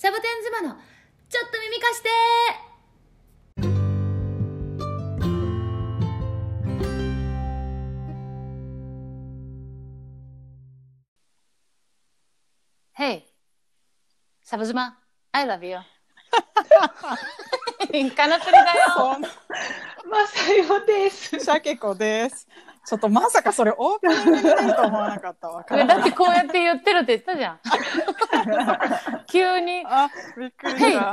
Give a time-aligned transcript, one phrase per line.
[0.00, 0.78] サボテン妻の
[1.28, 2.08] ちょっと耳貸して
[12.92, 13.24] ヘイ
[14.42, 14.98] サボ妻
[15.32, 15.76] I love you
[18.16, 19.18] カナプリだよ
[20.10, 21.38] まさよです。
[21.38, 22.48] シャケ子です。
[22.90, 25.64] ちょっとまさかそれオープニングに出ると思わなかったわ。
[25.64, 27.60] だってこうやって言ってるって言ったじゃん
[29.30, 31.12] 急にあ、びっくりした。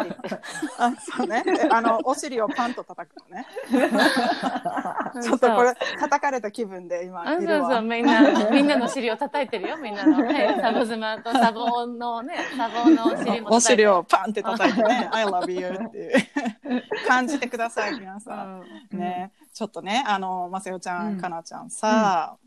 [0.80, 1.44] あ、そうね。
[1.44, 3.45] であの、お尻をパンと叩くのね。
[5.22, 7.70] ちょっとこれ、叩かれた気分で今あそういるわ。
[7.70, 18.64] そうみんなみんなの尻を叩いてるよみんなの、はい、サボ妻とサボのねサボのお尻もお尻をパンって叩いてね、I love you っていう感じてください、皆さん。
[18.91, 21.17] ね、ちょっとね、あの、まさよちゃん、うん。
[21.20, 22.38] かなちゃんさ、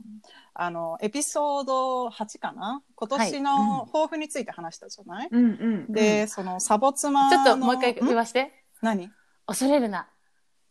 [0.54, 2.82] あの、エピソード8かな？
[2.94, 5.92] 今年の抱負について話したじゃない、うんうん。
[5.92, 7.30] で、その、サボ妻の。
[7.30, 8.52] ちょっともう一回言んわして。
[8.80, 9.10] 何？
[9.44, 10.08] 恐れるな。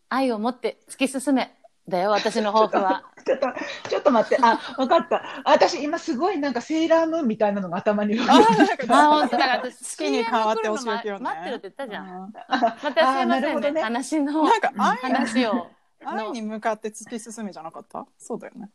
[0.07, 1.51] 愛を持って突き進め
[1.89, 3.03] だよ私の抱負は。
[3.25, 3.47] ちょっと、
[3.89, 4.37] ちょっと待って。
[4.41, 5.21] あ、わかった。
[5.43, 11.19] 私今すごいなんかセーラームーンみたいなのが頭に浮か あんであ本当だから私好きに変わってお仕置きをね。
[11.19, 12.07] 待ってるって言ったじゃん。
[12.07, 12.31] うん。
[12.31, 13.81] またすいませんね。
[13.81, 15.67] 話のなんか愛、話を
[16.05, 18.05] 愛に向かって突き進めじゃなかった？
[18.17, 18.69] そうだよね。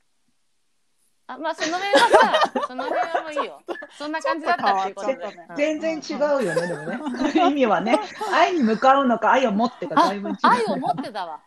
[1.26, 3.62] あまあその辺はさ その辺はもういいよ
[3.96, 7.32] そんな感じだったっていうことでちょっと変わっちゃった全然違うよね、でもね。
[7.50, 7.98] 意味はね、
[8.30, 10.36] 愛に向かうのか愛を持ってかあだいぶ違う。
[10.42, 11.40] 愛を持ってだわ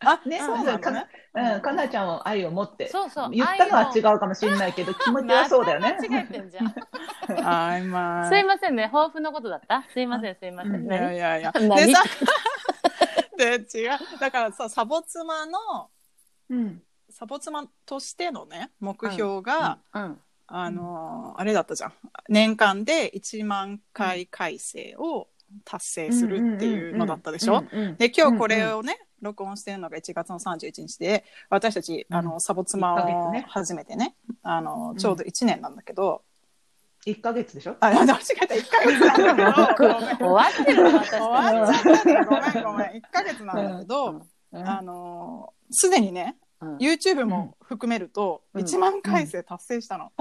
[0.00, 1.06] あ、ねそうなのね。
[1.32, 2.86] うん、かなちゃんは愛を持って。
[2.88, 5.96] そうそう言ったのは違うかもしれないけど、気持ちはそうだよね。
[6.06, 6.74] 間違えてんじゃん
[7.72, 8.28] あいまあ。
[8.28, 9.84] すいませんね抱負のことだった？
[9.94, 11.50] すいませんすいませんいや何いやいや。
[11.54, 11.76] 何？
[11.86, 12.02] でさ、
[13.36, 14.18] で違う。
[14.20, 15.90] だからさ、サボ妻の、
[16.50, 16.82] うん。
[17.10, 21.92] サボ妻としてのね、目標が、うんあのーあれだったじゃん。
[22.28, 25.28] 年間で1万回再生を
[25.64, 36.22] 達成するっていうのだったでしょ、うんうんうんで、今日これをね、録音してるのが1月の31日で、私たち、あの、サボ妻をね始めてね、あの、ちょうど1年なんだけど、
[37.06, 37.76] 1ヶ月でしょ？
[37.80, 39.88] あ、間違えた、1ヶ月なんだけど、
[40.26, 42.24] 終わってる終わっちゃったね。
[42.24, 42.86] ごめんごめん。
[42.92, 44.22] 1ヶ月なんだけど、
[44.52, 44.68] うん。
[44.68, 46.76] あのーすでにね、うん。
[46.76, 48.62] YouTube も含めると、うん。
[48.62, 50.12] 1万回生達成したの。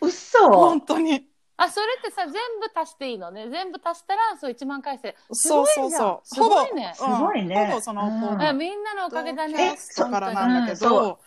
[0.00, 1.26] うっそ本当に。
[1.58, 2.38] あそれってさ全部
[2.80, 3.48] 足していいのね？
[3.48, 5.14] 全部足したらそう1万回生。
[5.32, 6.28] そうそうそう。
[6.28, 6.92] すごいね。
[6.94, 7.66] すごいね。
[7.70, 9.74] ほぼその、うみんなのおかげだね。
[9.78, 11.18] ストからなんだけど、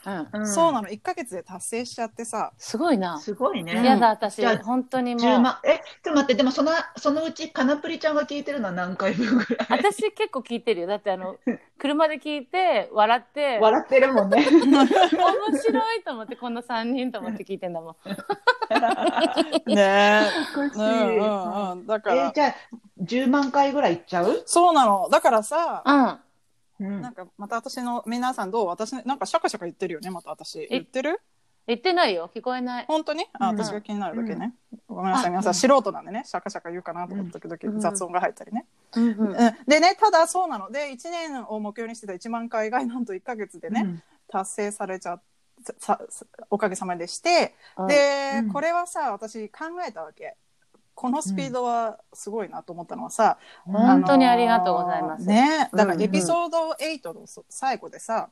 [0.45, 0.72] そう。
[0.72, 3.18] なの、1ヶ月で達成しちゃってさ、すごいな。
[3.19, 3.84] すごいね。
[3.84, 4.45] やだ私。
[4.57, 5.59] 本当にも10う万。
[5.63, 9.68] え、ちょっと待って、でもその、そのうち、かなぷりちゃんが聞いてるのは何回分ぐらい？
[9.69, 10.88] 私結構聞いてるよ。
[10.88, 11.38] だってあの
[11.79, 14.45] 車で聞いて笑って笑ってるもんね。
[14.45, 17.95] 面白いと思ってこの3人と思って聞いてんだもん。
[19.73, 20.23] ね
[20.53, 20.79] おかしい。
[20.79, 21.88] うんうんうん。
[21.88, 22.56] だから、えじゃあ、
[23.01, 24.44] 10万回ぐらいいっちゃう？
[24.45, 25.07] そうなの。
[25.09, 25.84] だからさ、
[26.79, 26.88] うん。
[26.88, 27.01] うん。
[27.01, 28.68] なんかまた私の皆さんどう？
[28.68, 30.68] 私なんかシャカシャカ言ってるよねまた私。
[30.69, 31.19] 言ってる？
[31.69, 32.30] 言ってないよ。
[32.35, 32.85] 聞こえない。
[32.88, 33.25] 本当に？
[33.34, 33.57] あうん。
[33.57, 34.56] 私が気になるだけね、
[34.88, 35.28] ごめんなさい。
[35.28, 35.30] あ。
[35.30, 36.24] 皆さん素人なんでね。
[36.25, 37.80] シャカシャカ言うかなと思った時うん。
[37.80, 38.66] 々雑音が入ったりね、
[38.96, 39.19] うんうん。
[39.28, 39.35] うん。
[39.68, 40.72] でねただそうなの。
[40.72, 44.03] で1年を目標にしてた1万回がなんと1か月でね、うん。
[44.28, 45.22] 達成されちゃっ
[45.62, 48.51] ささおかげさまでして、うんで、うん。
[48.51, 50.36] これはさ私考えたわけ。
[50.96, 55.25] このスピードはすごいなと思ったのはさ、本当にありがとうございます。
[55.25, 55.97] ね、だかうん。
[55.97, 58.30] らエピソード8のそ最後でさ、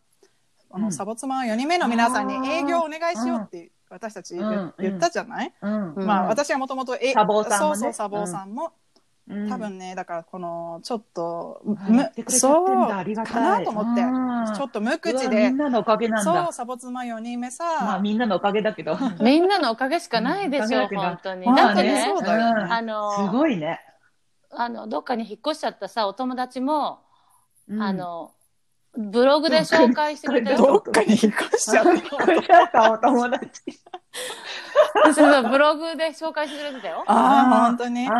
[0.71, 0.91] あのうん。
[0.91, 4.35] サボ妻4人目の皆さんに営業お願いしようって私たち
[4.79, 5.93] 言,、ったじゃない、うん。
[5.95, 6.05] うん。
[6.05, 7.75] まあ私はもともとサボさんもね。
[7.75, 8.73] そうそうサボさんも、
[9.29, 9.49] うん。
[9.49, 12.97] 多分ねだからこのちょっと、言ってくれちゃってんだ。
[12.97, 13.33] ありがたい。
[13.33, 14.53] かなと思ってうん。
[14.55, 16.51] ちょっと無口うわみでんなのおかげなんそうだ。
[16.51, 18.97] サボ妻4人目さ、まあみんなのおかげだけど。
[19.21, 20.87] みんなのおかげしかないでしょ、うん。
[20.87, 21.45] 本当に。
[21.45, 22.55] まあだってね、そうだよ。
[22.55, 22.73] ねん。
[22.73, 23.79] あのすごいね。
[24.51, 26.99] あの、どっかに引っ越しちゃったさ、お友達も、
[27.69, 27.81] うん。
[27.81, 28.31] あ、の、
[28.97, 30.55] ブログで紹介してくれてる。
[30.55, 31.85] うんどっかに引っ越しちゃっ
[32.71, 33.49] たお友達。
[35.05, 37.03] そうそうブログで紹介してくれてたよ。
[37.05, 38.07] ああ、本当に。
[38.07, 38.15] そう。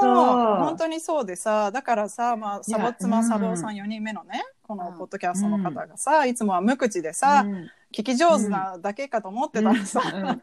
[0.00, 0.56] そう。
[0.58, 3.24] 本当にそうでさ、だからさ、まあ、サボ妻、うん。
[3.24, 4.98] サボさん4人目のね、このうん。
[4.98, 7.70] ポッドキャストの方がさ、いつもは無口でさ、うん。
[7.92, 10.28] 聞き上手なだけかと思ってたらさ、うん。
[10.28, 10.42] うん。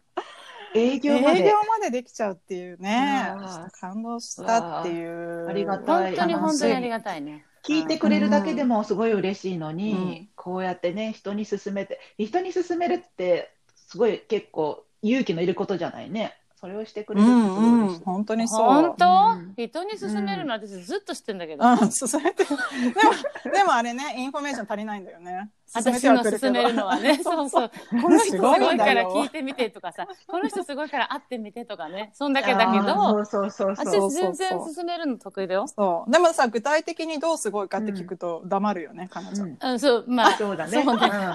[0.75, 1.43] 営 営業まで。
[1.43, 3.33] 業までできちゃうっていうね、
[3.79, 5.47] 感動したっていう。
[5.47, 7.45] ありがたい本当に本当にありががたいね。
[7.67, 18.67] 聞いてくれるだけでもすごい嬉しいのに、うんこうやってね人に勧めて人に勧めるってすごい結構勇気のいることじゃないねそれをしてくれうるってすごいんうん、嬉しい、本当にそう。
[18.67, 21.63] 本当、うん人に勧めるの私ずっと知ってんだけど。
[21.63, 22.45] うん、勧めて。
[22.45, 25.51] でも、でもあれね、インフォメーション足りないんだよね。
[25.73, 27.71] 私の勧めるのはね、 そうそう。
[28.01, 35.67] この人すごいから聞いてみてとかさ、この人すごいから会ってみてとかね、そんだけだけど、そうそうそう私全然勧めるの得意だよ。
[35.67, 36.11] そう。
[36.11, 39.57] でもさ、具体的にどうすごいかって聞くと黙るよね、かなちゃん。
[39.59, 40.83] うん、そう、まあ、そうだね。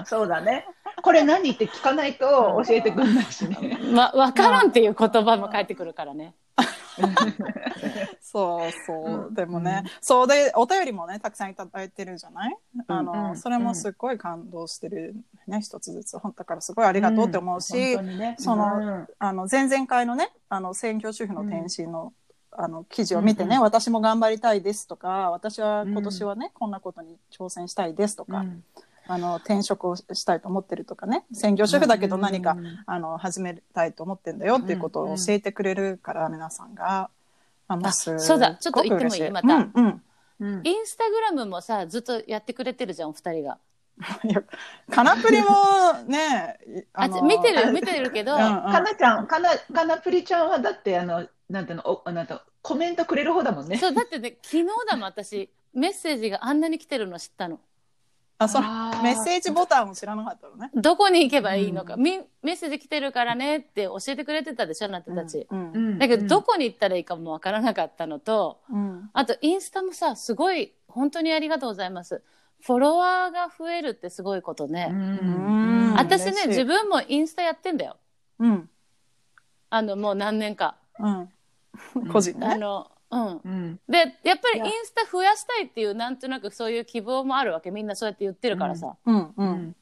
[0.05, 0.67] そうだね。
[1.01, 3.79] これ何って聞かないと教えてくんないしね。
[3.93, 6.33] まあ、わからんっていう言葉も返ってくるからね。
[8.21, 12.57] そうそう、でもね、そうでお便りもねたくさんいただいてるじゃない、
[12.87, 15.15] あの、それもすっごい感動してる
[15.47, 16.19] ね一つずつ。
[16.19, 17.97] 本当からすごいありがとうって思うし、
[18.37, 22.13] その、あの前々回のねあの専業主婦の転身の、
[22.51, 28.45] あの記事を見てね、私も頑張りたいですとか私は今年はね、こんなことに挑戦したいですとか、
[29.07, 31.25] あの転職をしたいと思ってるとかね。
[31.33, 37.09] 専業主婦だけど何か、あの始めたいと思ってんだよっていうことを教えてくれるから、皆さんが。
[37.67, 38.55] あもうそうだ。
[38.55, 39.29] ちょっと言ってもいい？
[39.31, 40.01] また、うん
[40.39, 43.57] うん、インスタグラムもさずっとやってくれてるじゃんお二人が。
[44.25, 44.41] いや
[44.89, 45.49] カナプリも
[46.07, 46.57] ね
[46.93, 52.33] あ見てる見てるけど、うんうん、かなちゃんかなかなプリちゃんはだってあのなんていうのおなんて
[52.63, 53.77] コメントくれる方だもんね。
[53.77, 55.49] そうだってね昨日だもん私。
[55.73, 57.59] メッセージがあんなに来てるの知ったの。
[58.43, 60.71] あそのメッセージボタンを知らなかったのね。
[60.75, 65.47] どこに行けばいいのか、うん、メッセージ来てるからねって教えてくれてたでしょ、あなたたち。
[65.49, 68.59] うんうん、だけど、どこに行ったらいいかもわからなかったのと、
[69.13, 72.21] あと、インスタもさ、すごい、本当にありがとうございます。
[72.61, 74.89] フォロワーが増えるってすごいことね。
[75.97, 77.97] 私ね、自分もインスタやってんだよ。
[78.39, 78.69] うん。
[79.69, 80.77] あの、もう何年か。
[80.97, 81.29] うん。
[82.09, 82.47] 個人ね。
[82.47, 82.89] あの、
[83.43, 87.71] うん、でやっぱりインスタ増やしたいっていうなんとなくそういう希望もあるわけ。
[87.71, 89.33] みんなそうやって言ってるからさ、うん。
[89.35, 89.75] うん、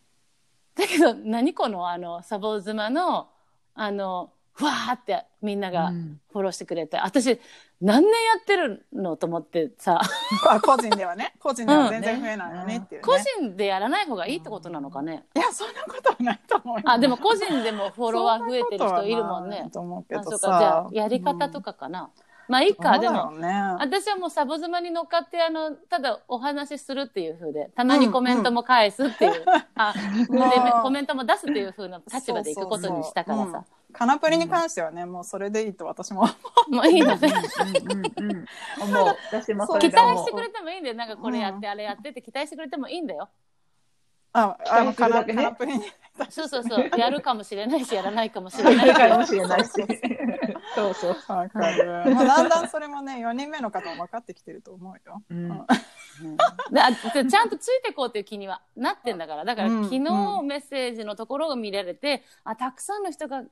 [0.76, 3.30] だけど何このあのサボ妻の
[3.74, 5.92] あのふわーってみんなが
[6.32, 7.40] フォローしてくれて、私
[7.82, 10.00] 何年やってるのと思ってさ。
[10.62, 11.34] 個人ではね。
[11.40, 19.70] 個人では全然増えないのねっていう、ね、個人でやらない方がいいってことなのかね、いやそんなことはないと思うあでも個人でもフォロワー増えてる人いるもんね。
[19.74, 20.30] と思うけどさ。
[20.30, 20.60] あそうか。
[20.60, 22.12] じゃあやり方とかかな、
[22.52, 23.32] まあいいか、でも、
[23.80, 29.46] 私はもうサボ妻に乗っかって、あの、ただお話しするっていうふうで、たまにコメントも返すっていう、
[29.76, 30.28] あ、で、
[30.84, 33.64] コメントも出すっていうふうな立場でいくことにしたからさ。
[33.94, 36.28] カナプリに関してはね、もうそれでいいと私も。
[36.70, 37.32] もういいのね。
[38.82, 39.16] 思う。
[39.32, 40.96] 私も期待してくれてもいいんだよ。
[40.96, 43.30] なんかこれやって、あれやってって期待してくれてもいいんだよ。
[44.34, 45.24] あ、あのカナ
[45.54, 45.86] プリに。
[46.30, 46.90] そうそうそう。
[46.98, 48.94] やるかもしれないし、やらないかもしれない。
[48.94, 49.70] かもしれないし。
[50.76, 51.16] そうそう。
[51.28, 52.14] わかる。
[52.14, 55.22] もうだんだんそれもね、4人目の方も分かってきてると思うよ。
[55.30, 55.52] うん。
[55.52, 55.68] うん、
[57.30, 59.46] ちゃんとついてこうという気にはなってんだから。
[59.46, 60.08] だから、昨日メ
[60.58, 63.44] ッセージのところを見られて、あ、たくさんの人が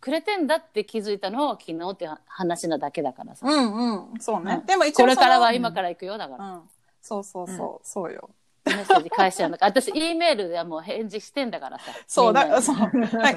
[0.00, 3.46] くれてんだって気づいたのは昨日って話なだけだからさ。
[3.46, 4.20] うんうん。
[4.20, 4.62] そうね。
[4.66, 6.62] でも一応これからは今から行くよ、だから。
[7.00, 8.30] そうそうそう、そうよ。
[8.68, 11.84] メッセージ返しちゃうんだから、私、E メールではもう返事してんだからさ。
[12.06, 12.76] そう、だそう。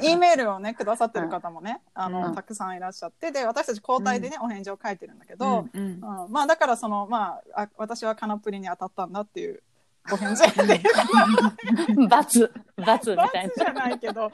[0.01, 5.99] E メールをね、くださってる方もね、あの、たくさんいらっしゃって、で、私たち交代でね、お返事を書いてるんだけど、うん
[6.29, 9.63] まあ、だからその、まあ、あ私はカナプリに当たったんだっていう
[10.11, 10.43] お返事
[12.09, 13.53] 罰罰みたいな。
[13.55, 14.31] じゃないけど、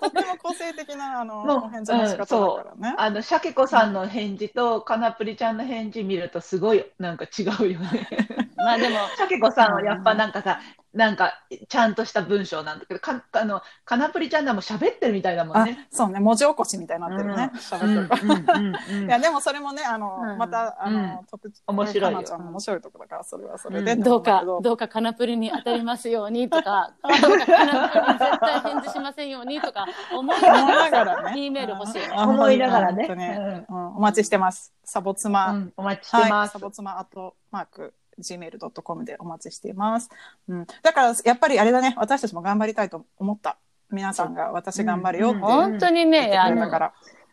[0.00, 2.94] とても個性的なあのお返事の仕方だからね。
[2.96, 8.08] あのシャケ子さんの返事とカナプリちゃんの返事見るとすごいなんか違うよね。
[8.56, 10.60] まあでもシャケ子さんはやっぱなんかさ、
[10.94, 11.32] なんか
[11.68, 15.88] ちゃんとした文章なんだけど、かあのかなぷりちゃんでも喋ってるみたいだもんね。
[15.90, 17.50] そうね、文字起こしみたいになってるね。
[17.54, 19.06] 喋、ってる。
[19.06, 31.40] いやでもそれもね、あの、またあの、特面白いかなちゃんの面白いところだからそれはそれで、どうかどうかかなぷりに当たりますようにとか、 どうかかなぷりに絶対返事しませんようにとか思いながらね。
[31.46, 32.10] E メール欲しい。
[32.10, 33.64] 思いながらね。
[33.68, 34.74] お待ちしてます。
[34.84, 35.68] サボ妻。
[35.76, 36.52] お待ちしてます。
[36.52, 40.10] サボ妻アットマーク gmail.com でお待ちしています。
[40.48, 40.66] うん。
[40.82, 43.58] だから、やっぱりあれだね、私たちも頑張りたいと思った。
[43.90, 46.70] 皆さんが私頑張るよって、うん、本当にね、あの、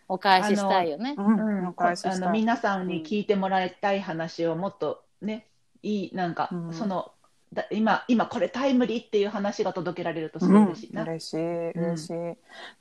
[0.10, 1.16] お返ししたいよね。
[1.18, 2.14] うん、お返ししたい。
[2.14, 5.48] あの、皆さんに聞いてもらいたい話をもっとね、
[5.82, 7.12] いい、なんか、その、
[7.52, 11.02] だ今今これタイムリーっていう話が届けられるとすごい嬉しいな。
[11.02, 12.14] うん、嬉しい嬉しい、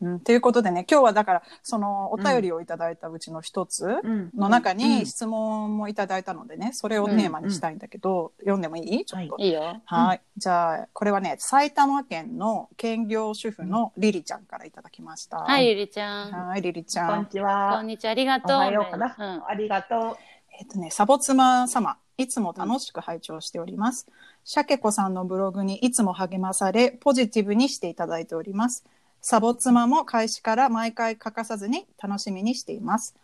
[0.02, 0.20] うん。
[0.20, 3.86] ということでね今日はだからそのお便りをいただいたうちの一つ
[4.36, 9.04] の中に質問もいただいたのでねそれをテーマにしたいんだけど、読んでもいい？
[9.06, 9.34] ちょっと。
[9.36, 9.80] はい、いいよ。
[9.86, 10.20] はい。
[10.36, 15.38] じゃあこれはね埼玉県の兼業主婦のリリちゃんからいただきました。
[15.38, 16.48] はいリリちゃん。
[16.48, 17.08] はいリリちゃん。
[17.08, 17.72] こんにちは。
[17.76, 18.56] こんにちはありがとう。
[18.56, 19.16] おはようかな。
[19.18, 20.16] うん、ありがとう。
[20.60, 24.08] えっ、とねサボ妻様いつも楽しく拝聴しております。
[24.44, 28.84] シャケ子さんのブログにいつも励まされ、ポジティブにしていただいております。
[29.22, 33.14] サボ妻も開始から毎回欠かさずに楽しみにしています。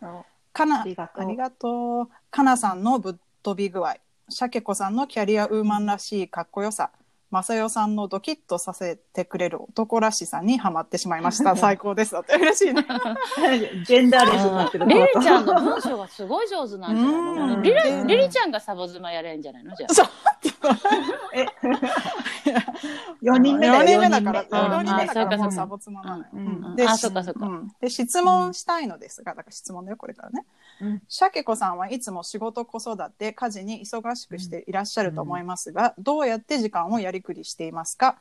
[0.53, 2.09] かな、ありがとう。
[2.31, 3.97] かなさんのぶっ飛び具合、
[4.29, 6.91] シャケ子さんのキャリアウーマンらしいかっこよさ、
[7.31, 11.55] 正代さんのドキッとさせてくれる男らしさにハマってしまいました。
[11.57, 12.13] 最高です。
[12.13, 12.85] だって嬉しいね。
[13.85, 14.85] ジェンダーレスになってる。
[14.85, 17.13] リリちゃんの文章がすごい上手なんじゃない
[17.57, 17.61] の？
[17.61, 19.75] リリリリちゃんがサボ妻やれんじゃないの？
[19.75, 20.09] じゃあ。
[21.33, 21.45] え
[23.21, 26.75] 4人目だ4人目だから、4人目だからもうサボ妻なのよ。
[26.75, 27.49] で、あ、そっかそっか。
[27.81, 30.45] で、質問したいのですが、だから質問だよ、これからね。
[31.07, 38.17] シャケ子さんはいつも仕事子育て、家事に忙しくしていらっしゃると思いますが、どうやって時間をやりくりしていますか、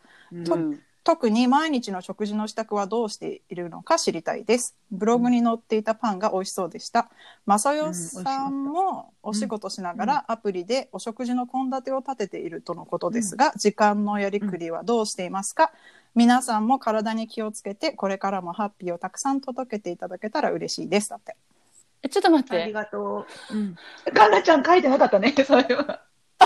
[1.06, 4.74] 特に毎日の食事の支度はどうしているのか知りたいです。
[4.90, 7.10] ブログに載っていたパンが美味しそうでした。
[7.44, 15.72] まさよさんもお仕事しながらアプリでお食事の献立を立てているとのことですが、時間のやりくりはどうしていますか？
[16.14, 21.10] 皆さんも体に気をつけて、これからもハッピーをたくさん届けていただけたら嬉しいです。
[21.10, 21.36] だって。
[22.04, 22.62] え、ちょっと待って。
[22.62, 23.54] ありがとう。
[23.54, 23.74] うん。
[24.14, 26.00] かなちゃん書いてなかったね、 それは。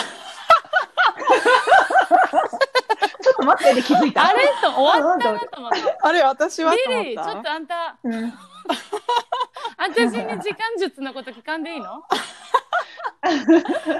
[3.20, 4.28] ちょっと待ってで気づいた。
[4.28, 4.46] あれ？
[4.62, 5.78] と終わったなと思って。
[6.00, 8.32] あれ私はリリー、ちょっとあんた、うん、
[9.78, 12.02] 私に時間術のこと聞かんでいいの？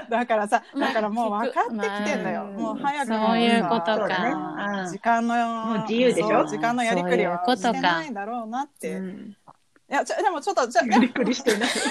[0.09, 2.45] だからさ、だからもう分かってきてんだよ。
[2.45, 4.87] もう早くそういうことか。
[4.89, 5.35] 時間の、
[5.65, 6.45] もう自由でしょ？
[6.45, 9.01] 時間のやりくりはしてないだろうなって。
[9.89, 11.69] いや、ちょでもちょっと、じゃやりくりしてない。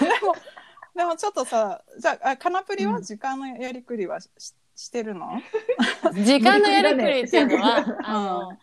[0.00, 0.34] でも、
[0.94, 4.30] でもちょっとさ、じゃあ、カナプリは時間のやりくりはし,、
[4.74, 5.42] してるの？
[6.24, 8.58] 時間のやりくりっていうのは、あの、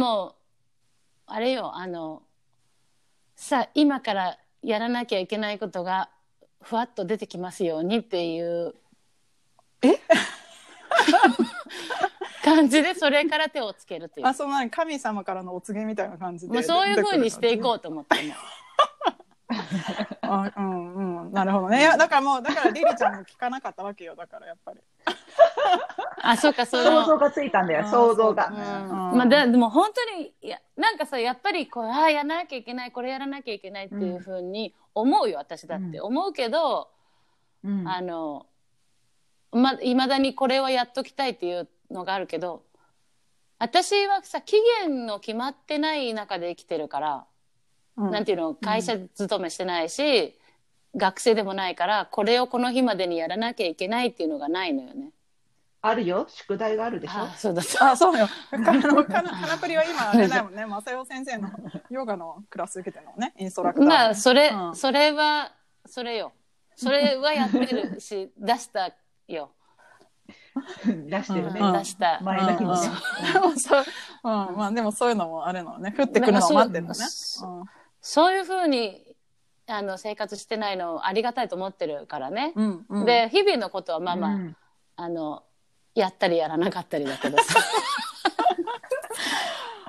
[0.00, 0.34] もう、
[1.26, 2.22] あれよ、あの、
[3.36, 6.08] さあ、今からやらなきゃいけないことが、
[6.62, 8.74] ふわっと出てきますようにっていう。
[9.82, 9.88] え？
[12.44, 14.26] 感じでそれから手をつけるっていう。
[14.26, 16.54] あ、そうなん神様からのお告げみたいな感じで。
[16.54, 18.34] もうそういうふうにしていこうと思っても。
[20.22, 21.80] あうんうんなるほどね。
[21.80, 24.80] いやだからもうだからリリちゃんも聞かなかったわけよだからやっぱり。
[26.22, 26.84] あそうかそう。
[26.84, 36.88] 想像がついたんだよ想像が、まあでも本当にいやなんかさやっぱりこうああやらなきゃいけないこれやらなきゃいけないっていうふうに思うよ、私だって、思うけど、
[37.86, 38.46] あの
[39.52, 42.62] まいまだにこれはやっときたいっていうのがあるけど
[43.58, 47.26] 私はさ期限の決まってない中で生きてるから
[47.96, 50.36] うん、なんていうの、会社勤めしてないし、
[50.94, 55.10] うん、学生でもないから、これをこの日までにやらなきゃいけないっていうのがないのよね。
[55.80, 57.20] あるよ、宿題があるでしょ？
[57.20, 57.62] あ、そうだ。
[57.80, 58.26] あ、そうよ。
[58.50, 61.50] かな、かなプリは今あれだもんね、正代先生の
[61.90, 65.52] ヨガのクラス受けてるのね、インストラクター、まあ、それ、うん、それは、
[65.86, 66.32] それよ。
[66.76, 68.92] それはやってるし、出した
[69.28, 69.52] よ。
[70.86, 71.60] 出してるね。
[71.78, 72.20] 出した。
[72.22, 72.88] 前の日もね。
[74.22, 75.94] うん、まあでもそういうのもあるのね。
[75.98, 76.94] 降ってくるのを待ってるのね。
[78.00, 79.16] そういうふうに
[79.66, 82.52] あの生活してないのありがたいと思ってるからね。
[82.54, 84.56] うんうん、で日々のことはまあまあ、うん、
[84.96, 85.42] あの
[85.94, 87.54] やったりやらなかったりだけどさ。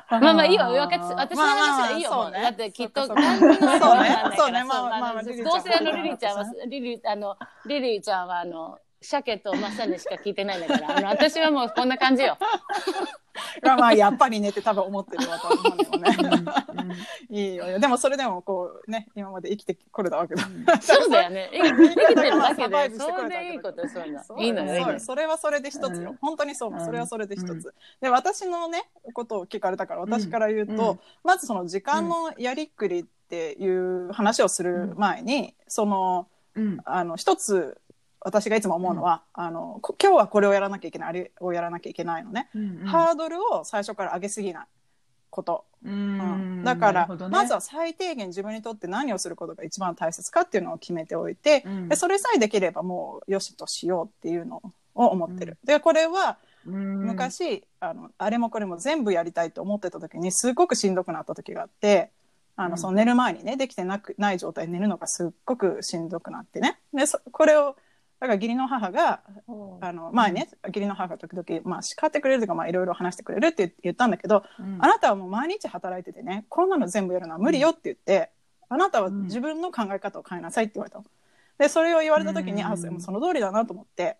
[0.07, 3.23] まあまあいいわ、私の話はいいよ、まあまあね、だってきっとそうね、
[4.37, 12.37] そうね、まあまあ、まあ、どうせあのリリーちゃんは、リリー、あの、リリーちゃんはあの、鮭とマッサにしか聞いてないんだから、あの、私はもうこんな感じよ。
[13.61, 16.95] まあ、やっぱりねって多分思ってるわと思うんだよね。
[17.29, 17.79] いいよ。
[17.79, 20.47] でもそれでもこうね、今まで生きてこれたわけだ。
[20.81, 21.49] そうだよね。
[21.53, 24.39] 生きてるだけで、それでいいことそういうの。
[24.39, 24.99] いいのよ。
[24.99, 26.15] それはそれで一つよ。
[26.21, 26.79] 本当にそう。
[26.79, 27.73] それはそれで一つ。
[28.01, 36.27] で、私のね、ことを聞かれたから、私から言うと、まずその時間のやりくりっていう話をする前に、その、
[36.85, 37.77] あの、一つ
[38.25, 44.65] 私がいつも思うのは、うん、あの今日はこれをやらなきゃいけないあれをやらなきゃいけないのね、うんうん、ハードルを最初から上げすぎない
[45.29, 54.61] こと、うん、だから、ね、まずは最低限自分にとって何をすることが一番大切かっていうのを決めておいて、うん、でそれさえできればもうよしとしようっていうの
[54.95, 55.57] を思ってる。
[55.63, 62.09] でこれは昔あのあれもこれも全部やりたいと思ってた時にすごくしんどくなった時があって
[62.55, 66.79] あの、その寝る前にねできてなくない状態で寝るのがすっごくしんどくなってね。
[66.93, 67.75] でこれを
[68.19, 69.21] だから義理の母が、
[69.81, 78.31] あの、前ね、義理の母が時々、まあ、叱ってくれるとか、まあ、いろいろ話してくれるって言ったんだけど、うん、あなたはもう毎日働いててね、こんなの全部やるのは無理よって言って、
[78.69, 81.05] あなたは自分の考え方を変えなさいって言われたの。
[81.57, 84.17] で、それを言われた時に、うん、あ、その通りだなと思って、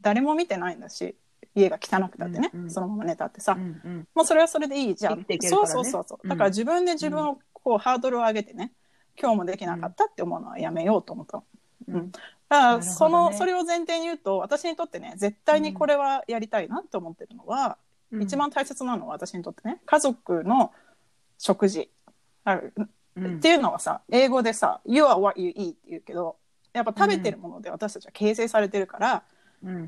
[0.00, 1.14] 誰も見てないんだし、
[1.54, 5.18] 家が汚くたってね、うんうん、そのまま寝たってさ、うんうん、もうそれはそれでいいじゃん。
[5.18, 6.28] ね、そうそうそうそう。
[6.28, 8.72] だから自分で自分をこう、ハードルを上げてね、
[9.20, 11.44] 今日もできなかったって思うのはやめようと思ったの。
[11.88, 17.78] うん、だからその、ね、それを前提に言うと私にとってね絶対にこれはやりたいなって思ってるのは、
[18.12, 20.72] うん、一番大切なのは私にとってね家族の
[21.38, 21.90] 食事。
[23.16, 26.36] うん、っていうのはさ英語でさ「You are what you eat」って言うけど
[26.74, 29.22] やっぱ食べてるもので私たちは形成されてるから、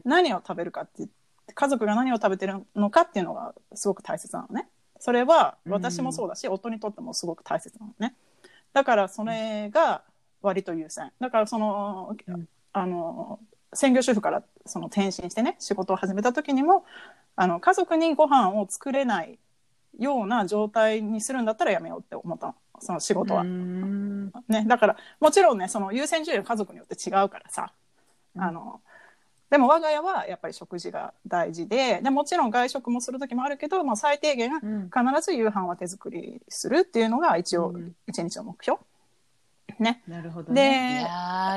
[0.05, 1.09] 何を食べるかって
[1.53, 4.69] 家族が何を食べてるのかっていうのがすごく大切なのね。
[4.99, 8.15] それは私もそうだし、夫にとってもすごく大切なのね。
[8.73, 10.03] だからそれが
[10.47, 11.13] 割と優先。
[11.21, 12.17] だからその、
[12.73, 13.39] あの
[13.73, 16.85] 専業主婦からその転身してね仕事を始めた時にも
[17.35, 19.39] あの家族にご飯を作れない
[19.99, 22.55] ような状態にするんだったらやめようって思ったの。
[22.79, 23.45] その仕事は。
[23.45, 27.73] ね、だからもちろんねその優先順位は家族によって違うからさ、
[28.37, 28.81] あの
[29.49, 34.61] でも我が家はやっぱり食事が大事ででもちろん外食もする時もあるけど、まあ、最低限必
[35.23, 37.75] ず夕飯は手作りするっていうのが一応
[38.07, 38.79] 一日の目標。
[39.79, 41.01] ね、なるほど、ね、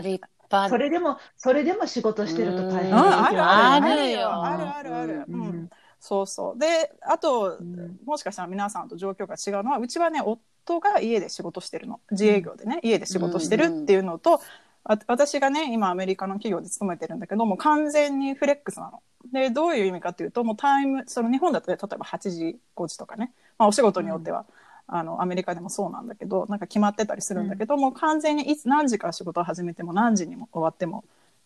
[0.02, 0.28] でいや立
[0.70, 3.86] それでも、それでも仕事してると大変あるある。
[3.86, 4.44] あるよ。
[4.44, 5.26] あるあるある。
[5.28, 5.70] うん。
[6.00, 6.60] そうそう。
[6.60, 7.60] で、あと、
[8.06, 12.00] もしかしたら皆さんと状況が違うのは、うちはね、夫が家で仕事してるの。
[12.10, 14.42] 自営業でね、家で仕事してるっていうのと、
[14.86, 19.04] あ私がね、今アメリカの企業で勤めてるんだけど、もう完全にフレックスなの。
[19.32, 24.46] で、どういう意味かっていうと、もうタイム、その日本だと、ね、例えば8時、5時とかね、まあお仕事によっては、
[24.92, 31.04] あのアメリカでもそうなんだけどなんか決まってたりするんだけど、うん、もう完全にいつ何時から仕事を始めても何時にも終わっても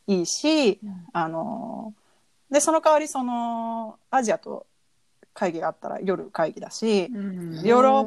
[0.07, 1.93] いいし、うん、あの
[2.51, 4.65] でその代わりそのアジアと
[5.33, 8.01] 会議があったら夜会議だし、うん、ヨーロ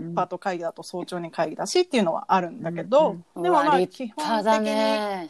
[0.00, 5.28] ッパと会議だと早朝に会議だしっていうのはあるんだけど、でもまあ基本的に、ね、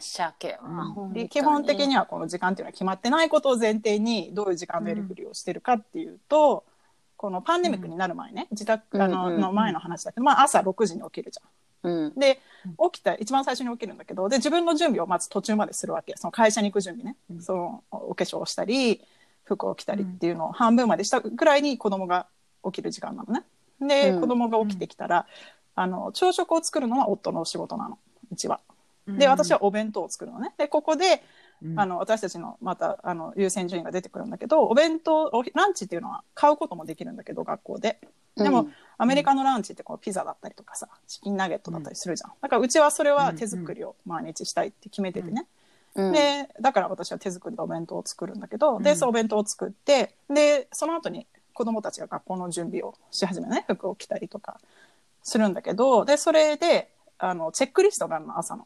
[1.29, 6.63] 基本的にはこの時間っていうのは決まってないことを前提にどういう時間のやりくりをしてるかっていうと、
[7.21, 11.91] このパンデミックになる前ね、自宅あの,、の前の話だけど、まあ、朝6時に起きるじゃん。
[11.91, 12.39] うん、で
[12.91, 16.13] 起きた一番最初に起きるんだけどで自分の準備をまず途中までするわけ。
[16.15, 19.01] その会社に行く準備ね、うん、そのお化粧をしたり
[19.43, 22.25] 服を着たりっていうのを半分までしたぐらいに子供が
[22.65, 23.43] 起きる時間なのね。
[23.87, 25.27] で、うん、子供が起きてきたら、
[25.75, 27.99] あの朝食を作るのは夫の仕事なの。
[28.31, 28.61] うちは。
[29.07, 30.53] で私はお弁当を作るのね。
[30.57, 31.23] でここで
[31.75, 37.99] あの私たちのまたあの優先順位が出てくるんだけどお弁当おランチっていうのは買うこともできるんだけど学校で。
[38.37, 45.47] でも、うん、アメリカのランチってこうピザだったりとかさチキンナゲットだったりするじゃん、だからうちはそれは手作りを毎日したいって決めててね、
[45.95, 53.65] うん、でだから私は手作りのお弁当を作るんだけど、でそのお弁当を作ってでその後に子供たちが学校の準備をし始めね。
[53.67, 54.61] 服を着たりとか
[55.23, 58.65] するんだけどでそれであのチェックリストがあるの朝の。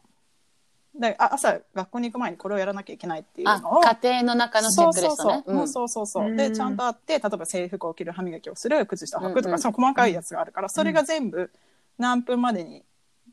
[0.98, 5.66] で朝学校に行く前にこれをやらなきゃいけないっていうのを家庭の中のチェックリストね。
[5.66, 6.34] そうそうそう。
[6.34, 11.50] でちゃんとあって例えば制服を着る歯磨きをする靴下を履くとか、うんうん、その細かいやつがあるから、それが全部
[11.98, 12.82] 何分までに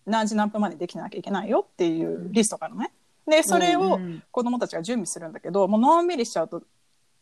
[0.06, 2.92] 何時何分までできなきゃいけないよっていうリストからね。
[3.26, 4.00] でそれを
[4.32, 6.64] 子供たちが準備するんだけど、もうのんびりしちゃうと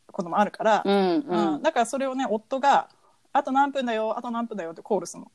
[0.08, 2.90] 子供あるから、うん、うん、だからそれをね夫が
[3.34, 5.32] 「あと何分だよあと何分だよ」ってコールするの。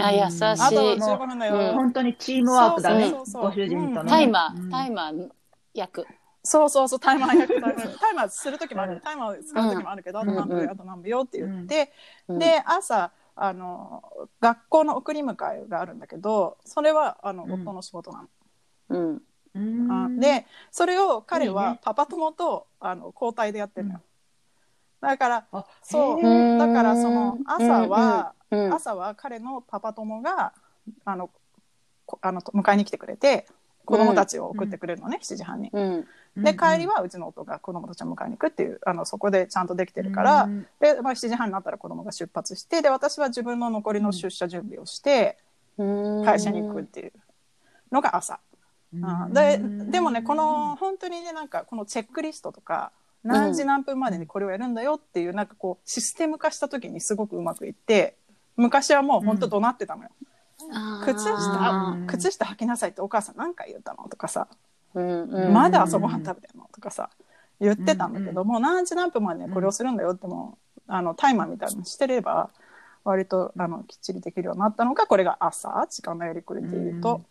[0.00, 0.44] あ、優しい。
[0.44, 1.74] あと15分だよ。
[1.74, 3.10] 本当にチームワークだね。
[3.10, 4.10] ご主人とね。
[4.10, 5.30] タイマー、タイマー
[5.74, 6.06] 役。
[6.42, 7.70] そうそうそう、タイマー役、タ
[8.10, 8.28] イマー。
[8.30, 9.00] する時もある。
[9.02, 10.02] タイマー使う時もある。
[10.02, 11.92] けど、あと何分よ、あと何分よって言って、
[12.28, 14.02] で、朝、あの、
[14.40, 18.28] 学校の送り迎えがあるんだけど、それは、あの、夫の仕事なの。
[18.94, 18.96] う
[20.08, 20.20] ん。
[20.20, 24.00] で、それを彼はパパ友と、あの、交代でやってるのよ。
[25.00, 25.46] だから、
[25.82, 30.52] そう、だからその朝は、朝は彼のパパ友が
[31.04, 31.30] あの
[32.20, 33.46] あの迎えに来てくれて
[33.84, 35.70] 子供たちを送ってくれるのね、うん、7時半に。
[36.36, 45.38] で帰りはうちの夫が子供たちを迎えに行くっていうあのそこでちゃんとできてるから、うん、で、まあ、7時半になったら子供が出発してで私は自分の残りの出社準備をして
[45.78, 47.12] 会社に行くっていう
[47.90, 48.40] のが朝。
[48.92, 52.92] うん、ででもねこの本当にねなんかこのチェックリストとか
[53.24, 58.16] 何時何分までにこれをやるんだよっていう、なんかこうシステム化した時にすごくうまくいって
[58.56, 60.10] 昔はもう本当怒鳴ってたのよ。
[61.04, 64.48] 靴下靴下履きなさいってお母さん何回言ったのとかさ、
[64.94, 67.10] まだ朝ごはん食べてんのとかさ
[67.60, 72.50] 言ってたんだけど、もう何時何分までこれをするんだよってもあのタイマーみたいなのしてれば
[73.04, 77.22] 割とあのきっちりできるようになったのがこれが朝時間のやりくりでいうと。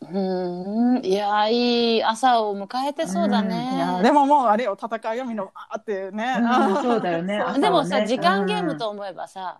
[0.00, 1.04] うん。
[1.04, 7.42] いやいい朝を迎えてそうだね、うん、でももうあれよ戦いをみのあってね、うん、そうだよね。
[7.60, 9.58] でもさ、時間ゲームと思えばさ、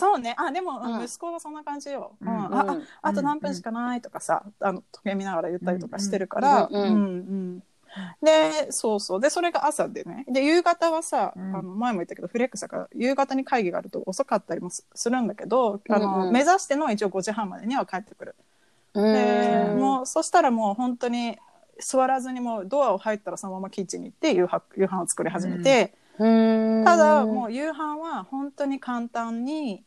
[0.00, 0.34] そうね。
[0.38, 2.16] あ、でも、息子はそんな感じよ。
[2.20, 2.28] うん。
[2.28, 2.66] あ、
[3.02, 7.62] あと何分しかないとかさ、あの、時計見ながら言ったりとかしてるから、うん、うん。
[8.22, 9.20] で、そうそう。
[9.20, 10.24] で、それが朝でね。
[10.28, 18.34] で、夕方はさ、あの、前も言ったけど、フレックスだから、夕方に会議があると遅かったりもするんだけど、あの、目指しての一応5時半までには帰ってくる。
[19.12, 21.38] で、もう、そしたらもう本当に、
[21.80, 25.94] 座らずにもうドアを入ったらそのままキッチンに行って夕飯夕飯を作り始めて、
[26.82, 29.84] ただもう夕飯は本当に簡単に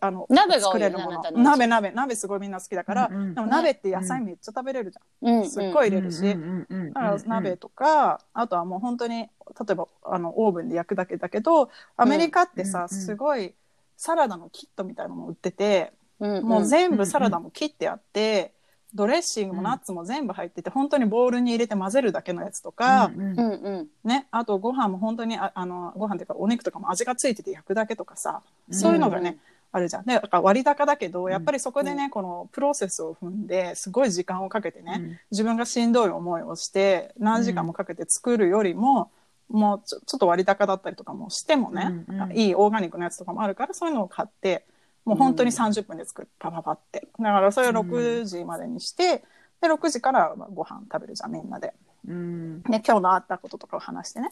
[0.00, 1.22] あの鍋作れるもの。
[1.32, 1.90] 鍋鍋。
[1.90, 9.28] 鍋すごいみんな好きだから、うんうん、でも鍋って野菜めっちゃ食べれるじゃん、うん、すっごい入れるし、だから鍋とかあとはもう本当に例
[9.72, 13.52] えばあのオーブンで焼くだけだけどアメリカってさ、すごい
[13.96, 18.52] サラダのキットみたいなのも売ってて、もう全部サラダも切ってあって、
[18.94, 29.38] ドレッシングもナッツも全部入ってて、うん、本当にボウルに入れて混ぜるだけのやつとか、うんうん、ね、あとご飯も本当にああのご飯っていうかお肉とかも味がついてて焼くだけとかさそういうのがね、
[29.72, 30.04] あるじゃん。
[30.04, 39.10] で、だから割高だけど、やっぱりそこでね、このプロセスを踏んで、すごい時間をかけてね、自分がしんどい思いをして、何時間もかけて作るよりも、
[39.48, 42.04] もうちょちょっと割高だったりとかもしてもね、
[42.34, 44.64] いいオーガニックのやつとかもあるから、そういうのを買って、
[45.04, 47.08] もう本当に30分で作る、パパパって。
[47.18, 49.24] だからそれを6時までにして、
[49.60, 51.74] で、6時からご飯食べるじゃん、みんなで。
[52.08, 54.30] うん、で、今日のあったこととかを話してね。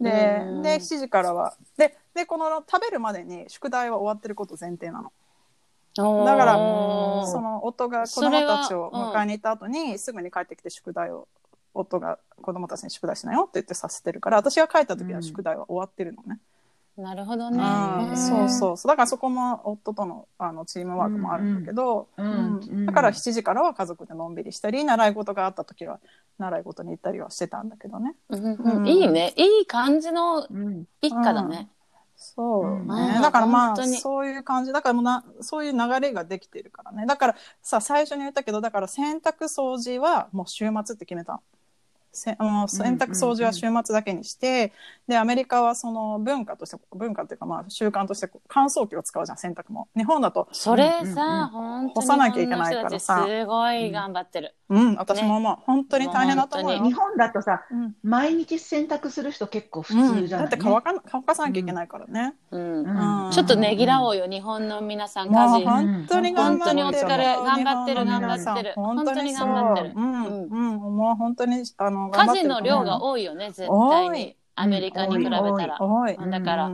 [0.00, 0.10] で、
[0.62, 5.12] で、7時からは、で、で、この食べるまでに宿題は終わってること前提なの。
[5.96, 6.54] だから、
[7.26, 11.26] その夫が子供たちを迎えに行った後に、すぐに帰ってきて宿題を、
[11.74, 16.38] 夫が子供たちに宿題しなよって言ってさせてるから、私が帰った時は宿題は終わってるのね。
[16.96, 18.16] なるほどね。
[18.16, 18.90] そうそうそう。
[18.90, 26.00] だからそこも夫とのあのチームワークもあるんだけど、だから7時からは家族でのんびりしたり、習い事があった時は
[26.38, 28.14] 習い事に行ったりはしてたんだけどね。
[28.86, 29.34] いいね。
[29.36, 30.46] いい感じの
[31.00, 31.68] 一家だね。
[32.16, 33.20] そうね。
[33.22, 34.72] だからまあ、そういう感じ。
[34.72, 37.06] だからもうな、そういう流れができてるからね。
[37.06, 41.40] だからさ、最初に言ったけど、だから洗濯掃除はもう週末って決めた。
[42.12, 44.72] せあの洗濯掃除は週末だけにして、
[45.06, 49.88] でアメリカはその文化として文化っていうかまあ習慣として乾燥機を使うじゃん洗濯も。
[49.96, 53.24] 日本だとそれさ、うんうん、干さなきゃいけないからさ。
[53.26, 54.54] すごい頑張ってる。
[54.70, 63.30] うん、私もまあ、ね、本当に大変だと思う日本だとさ、うん、毎日洗濯する人結構普通じゃない、だって乾か乾かさなきゃいけないからね、うん。
[63.32, 65.28] ちょっとねぎらおうよ日本の皆さん。
[65.28, 67.24] 家事、本当に頑張ってる本当にお疲れ。
[67.24, 68.72] 頑張ってる頑張ってる。
[68.76, 69.92] 本当に頑張ってる。
[69.96, 70.24] うん。
[70.24, 70.96] うん。
[70.96, 74.36] もう本当にあの家事の量が多いよね絶対に。
[74.58, 75.78] アメリカに比べたら。
[75.78, 76.72] だから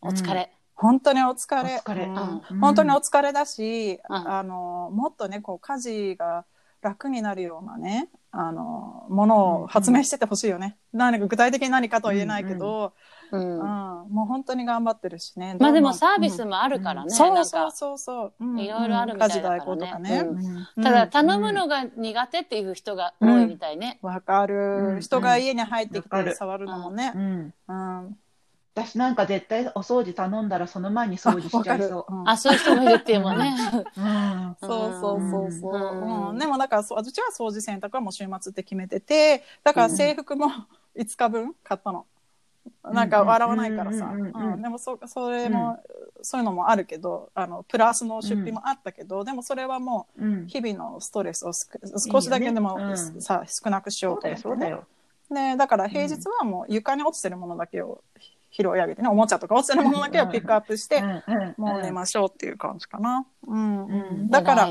[0.00, 1.82] お疲れ、本当にお疲れ。
[1.84, 2.04] 疲れ。
[2.04, 6.44] うん、本当にお疲れだし、うん、あの、もっとね、こう、家事が
[6.82, 10.76] 楽になるようなね、あの、ものを発明しててほしいよね。
[10.92, 12.92] うん、何か具体的に何かとは言えないけど、
[13.36, 15.56] うん、うん、もう本当に頑張ってるしね。
[15.58, 17.10] まあでもサービスもあるからね。
[17.10, 18.60] そうそうそうそう。
[18.60, 19.58] いろいろあるみたいだからね。
[19.58, 20.26] 家事代行とかね。
[20.82, 23.98] ただ頼むのが苦手っていう人が多いみたいね。
[24.02, 24.98] わ、かる。
[25.00, 27.12] 人が家に入ってきて触るのもね。
[27.68, 28.16] うん
[28.74, 32.06] 私なんか絶対お掃除頼んだらその前に掃除しちゃいそう。
[32.26, 33.54] あ、うん、そういう人もいるっていうもんね。
[33.96, 34.68] うん、そう
[35.00, 36.30] そうそうそう。
[36.30, 40.46] うん、でもだからそ、私は掃除洗濯はもう週末って決めてて、だから制服も
[40.98, 42.04] 5日分買ったの。
[42.92, 44.12] なんか笑わないからさ。
[44.60, 45.78] でもそ、それも、
[46.22, 52.78] そういうのもあるけど、あの、プラスの出費もあったけど、でもそれはもう、日々のストレスを少しだけでも
[53.20, 54.36] さ、少なくしようと、ね。
[54.36, 54.84] そうだよ。
[55.30, 58.02] ね、だから平日はもう床に落ちてるものだけを
[58.50, 61.02] 拾い上げてね、おもちゃとか落ちてるものだけをピックアップして、
[61.56, 63.26] もう寝ましょうっていう感じかな。
[63.46, 63.92] うんう
[64.24, 64.30] ん。
[64.30, 64.68] だから、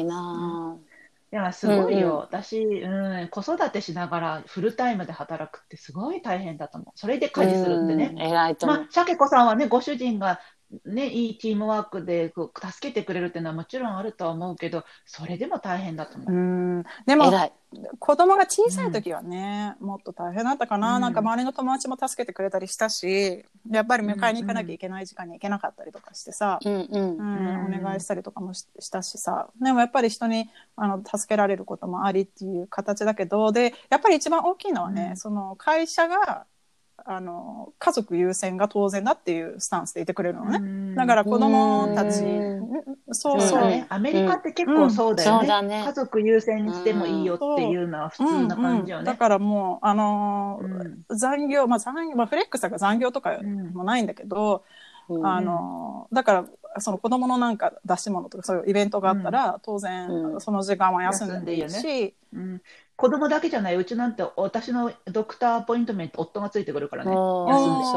[1.34, 2.18] いや、すごいよ。
[2.18, 6.92] 私、うん、子育てしながらフルタイムで働くってすごい大変だと思う。
[6.94, 8.14] それで家事するってね。
[8.20, 8.78] 偉いと思う。
[8.82, 10.40] まあ、シャケ子さんはね、ご主人が
[10.86, 16.32] ね、いいチームワークでこう助けてくれるっていうのはもちろんあるとは思うけど、それでも大変だと思う。
[16.32, 16.36] う
[16.80, 16.84] ん。
[17.06, 17.32] でも、
[18.00, 26.88] 子供が小さい時はね、うん、もっと大変だったかな、うん、なんか周りの友達も助けてくれたりしたし、やっぱり迎えに行かなきゃいけない時間に行けなかったりとかしてさ、うん
[27.64, 36.46] お願いしたりとかもしたしさ、でもやっぱり人にあの助けられることもありっていう形だけど、で、やっぱり一番大きいのはね、その会社が
[37.06, 40.96] あの家族優先が当然だっていうスタンスでいてくれるのね。
[40.96, 42.24] だから子供たち、
[43.12, 43.86] そうそう、ね。
[43.90, 45.48] アメリカって結構そうだよね。
[45.48, 45.84] うんね。
[45.86, 49.06] 家族優先にしてもいいよっていうのは普通な感じよね。
[49.06, 53.40] だからもう、あのー、残業、まあ残業、まあフレックスが残業とか
[53.74, 54.64] もないんだけど、
[55.24, 56.46] あのー、だから、
[56.80, 62.16] その子供のなんか出し物とかそういうイベントがあったら、当然その時間は休んでいいし、
[62.96, 67.12] 子供だけじゃない、うちなんて私のドクターアポイントメント、夫がついてくるからね。
[67.12, 67.20] 休んで。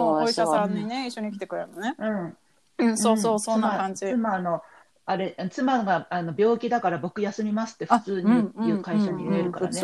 [0.01, 1.95] お医者さんにね、一緒に来てくれるのね。
[1.99, 2.37] うん。
[2.79, 4.07] うん、そうそう、そんな感じ。
[4.07, 4.63] 妻の、
[5.09, 9.81] あれ、妻があの病気だから僕休みますって普通に言う会社に入れるからね。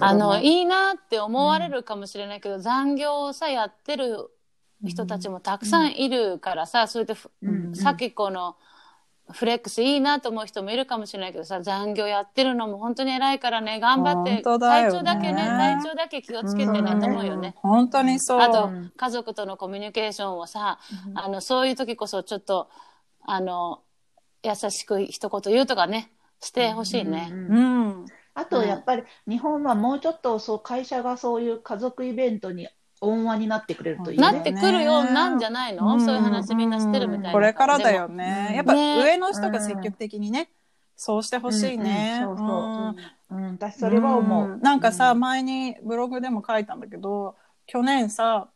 [0.00, 4.30] あの、いいなって思われるかもしれないけど、残業をさ、やってる
[4.84, 7.14] 人たちもたくさんいるからさ、それで、
[7.74, 8.56] さっきこの、
[9.32, 17.54] フレックスいいなと思う人もいるかもしれないけどさ、残業やってるのも本当に偉いからね、頑張って、ね、体調だけね、体調だけ気をつけてね、と思うよね。
[17.56, 18.40] 本当にそう。
[18.40, 20.78] あと、家族とのコミュニケーションをさ、
[21.14, 22.68] あの、そういう時こそちょっと、
[23.22, 23.80] あの、
[24.42, 27.30] 優しく一言言うとかね、してほしいね。
[27.32, 28.04] うん。
[28.34, 32.68] あと、やっぱり日本はもうちょっとそう会社がそういう家族イベントに
[33.04, 37.32] 温和になってくれるといい、ね、なってくるようなんじゃないの、うん、そういう話みんなしてるみたいな。
[37.32, 38.52] これからだよね。
[38.54, 40.50] やっぱ上の人が積極的にね、
[40.96, 42.20] そうしてほしいね。
[42.22, 42.94] そうそ
[43.30, 43.36] う。
[43.36, 44.58] うん、私それは思う。
[44.62, 47.36] なんかさ、前にブログでも書いたんだけど、
[47.66, 48.48] 去年さ、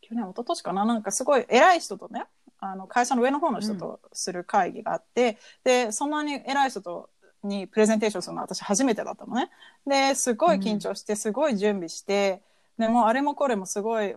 [0.00, 0.84] 去年、一昨年かな？
[0.84, 2.24] なんかすごい偉い人とね、
[2.60, 7.10] あの会社の上の方の人とする会議があって、で、そんなに偉い人と
[7.42, 9.50] にプレゼンテーションするのは私初めてだったのね。
[9.86, 12.42] で、すごい緊張して、すごい準備して、
[12.78, 14.14] でもあれもこれもすごい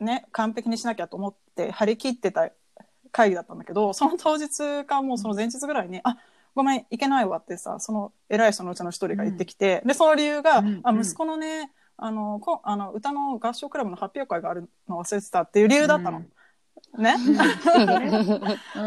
[0.00, 2.50] ね、完璧にしなきゃと思って張り切ってた
[3.12, 6.16] 会議だったんだけど、その当日かもうその前日ぐらいに、あ、
[6.54, 16.18] ごめん、いけないわってさ、その偉い人のうちの一人が言ってきて、うん、で、その理由が、うん、あ、息子のね、あの、こあの歌の合唱クラブの発表会があるの忘れてたっていう理由だったの。
[16.94, 17.02] うん。
[17.02, 17.14] ね。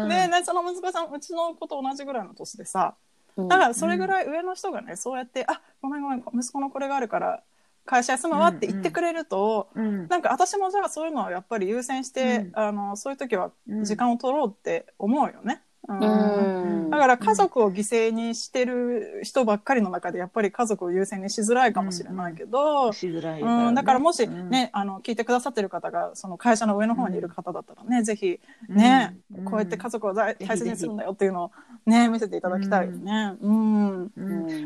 [0.08, 2.96] で、ね、その息子さん、うちの子と同じぐらいの年でさ、
[3.36, 7.42] だからそれぐらい上の人がね、そうやって、あ、ごめんごめん、息子のこれがあるから、
[7.86, 9.84] 会社休むわって言ってくれると、うん。
[9.84, 15.62] うん、なんか私もじゃあそういうのはやっぱり優先して、うん、あのそういう時は時間を取ろうって思うよね。
[15.88, 16.90] うん。
[16.90, 31.50] だから家族を犠牲にしてる人ばっかりの中でやっぱり家族を優先にしづらいかもしれないけど、しづらい、うん、だからもしね、あの聞いてくださってる方がその会社の上の方にいる方だったらね、ぜひね、こうやって家族を大切にするんだよっていうのを
[31.86, 33.34] ね見せていただきたいよね。
[33.40, 34.10] うん。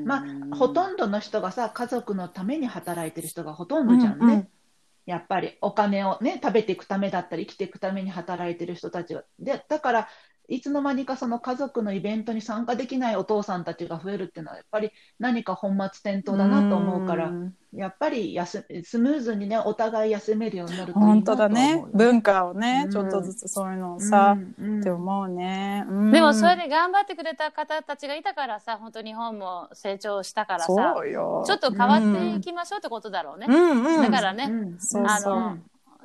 [0.05, 4.25] まあほとんどの人がさ家族のために働いてる人がほとんどじゃんね。
[4.25, 4.49] うんうん。
[5.07, 9.23] やっぱりお金をね食べていくためだったり生きていくために働いてる人たちは。
[9.39, 10.09] でだから
[10.49, 17.31] いつの間にかその家族のイベントに参加できないお父さんたちが増えるっていうのはやっぱり何か本末転倒だなと思うから
[17.75, 21.85] やっぱりやすスムーズにねお互い休めるようになるといいなと思う、本当だね。
[21.93, 34.51] 文化をね、うん、ちょっとずつそういうのをさ、うん、って思うね、うん、でもそれで頑張ってくれた方たちがいたからさ本当日本も成長したからさちょっと変わっていきましょうってことだろうね、だからね、
[35.07, 35.59] あの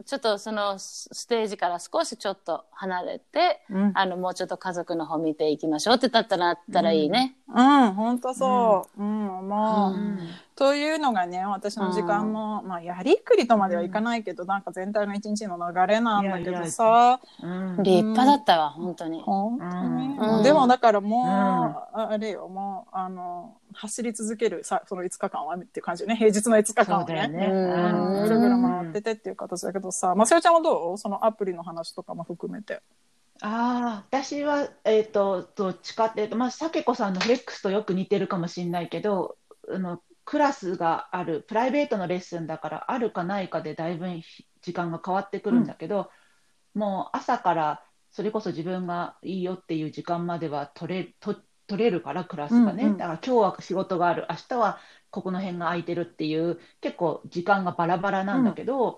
[0.05, 7.35] ちょっとそのステージから少しちょっと離れて、うん、あの、もうちょっと家族の方見ていきましょうってだったら、あったらいいね。
[7.47, 9.01] うん、うん、本当そう。
[9.01, 9.95] うん、うん、もう、
[10.55, 17.19] というのがね、私の時間の、まあ、やりくりとまではいかないけど、なんか全体の一日の流れなんだけどさ。
[17.79, 19.21] 立派だったわ、本当に。
[19.21, 20.43] 本当に。
[20.43, 26.15] でもだからもう、あれよ、もう、あの、走り続けるさ、その5日間はっていう感じね。
[26.15, 27.27] 平日の5日間をね。
[27.27, 27.47] ね
[28.23, 30.97] ぐるぐる回っててっていう形だけどさ、まさよちゃんはどう？
[30.97, 32.81] そのアプリの話とかも含めて。
[33.41, 39.37] ああ、私は、えっ、ー、と、どっちかっていうと、まあ、さけこさんのフレックスとよく似てるかもしれないけど、
[39.69, 44.07] あの、クラスがある、プライベートのレッスンだから、あるかないかでだいぶ
[44.61, 46.09] 時間が変わってくるんだけど、
[46.75, 47.83] うん、もう朝から
[48.13, 51.35] それこそ自分がいいよっていう時間までは取れと
[51.67, 52.83] 取れるから、クラスがね。
[52.83, 54.79] うんうん、だから今日は仕事がある、明日は
[55.11, 58.95] ここの辺が空いてるっていう、結構時間がバラバラなんだけど、うん、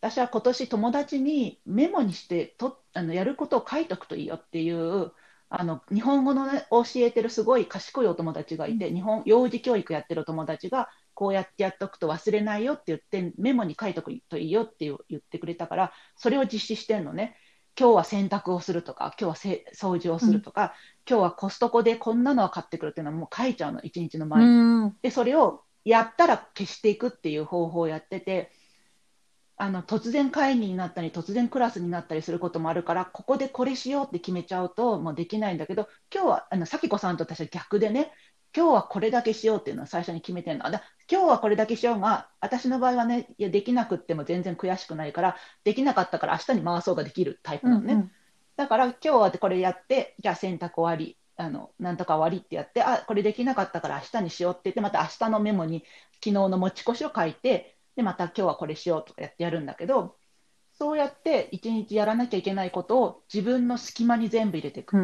[0.00, 5.12] 私は今年友達にメモにしてとあのやることを書いとくといいよっていう
[5.48, 17.36] あの日本語の、ね、教えてるすごい賢いお友達がいて、日本幼児教育やってるお友達がこうやってやっとくと忘れないよって言ってメモに書いとくといいよって言ってくれたからそれを実施してんのね。
[17.78, 20.70] 今日は洗濯をするとか今日は掃除をするとか、うん、
[21.08, 24.92] 今日はコストコでこんなのは買ってくるっていうのはもう書いちゃうの一日の前に。
[25.02, 28.50] でそれをやったら消していくっていう方法をやってて。
[29.56, 38.10] あの突然会議になったり突然クラスになったりすることもあるからここでこれしようって決めちゃうともうできないんだけど今日はあの咲子さんと私は逆でね
[38.56, 48.12] 今日はこれだけしようっていうのは最初に決めてるのだ今日はこれだけしようが私の場合はねいやできなくっても全然悔しくないからできなかったから明日に回そうができるタイプなのね、うんうん、
[48.56, 60.16] だから今日はこれやってじゃあ洗濯終わりあのなんとか終わりってやってあこれできなかったから明日にしようって言ってまた明日のメモに昨日の持ち越しを書いてで、また今日はこれしようとかやってやるんだけど、
[60.72, 64.96] そうやって一日やらなきゃいけないことを自分の隙間に全部入れていく。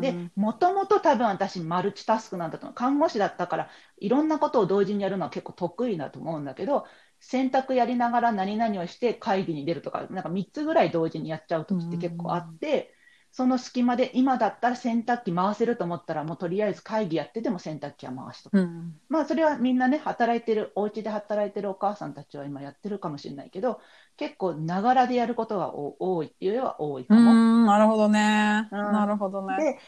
[0.00, 2.74] で、もともと多分私マルチタスクなんだと思う。
[2.74, 6.86] 看護師だったからいろんなことを同時にやるのは結構得意だと思うんだけど、
[7.20, 12.94] 洗濯やりながら何々をして会議に出るとか、なんか3つぐらい同時にやっちゃう時って結構あって、
[13.32, 23.80] その隙間で今だったら洗濯機回せると思ったらもうとりあえず会議やってても洗濯機は回しとく、うん、まあそれはみんなね働いてるお家で働いてるお母さんたちは今やってるかもしれないけど
[24.16, 27.66] 結構ながらでやることが多いっていうよりは多いかも。
[27.66, 29.78] なるほどね、うん、なるほどね。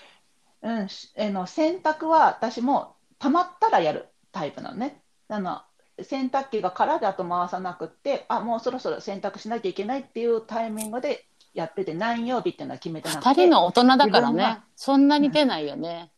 [0.62, 5.02] で、うん、えの洗濯は私もたまったらやるタイプなのね。
[5.28, 5.62] あの
[6.04, 13.28] 洗濯機が空であと回さなくってあもうそろそろ洗濯しなきゃいけないっていうタイミングでやってて、何曜日っていうのは決めてなくて。
[13.28, 16.10] 二人の大人だからね、そんなに出ないよね。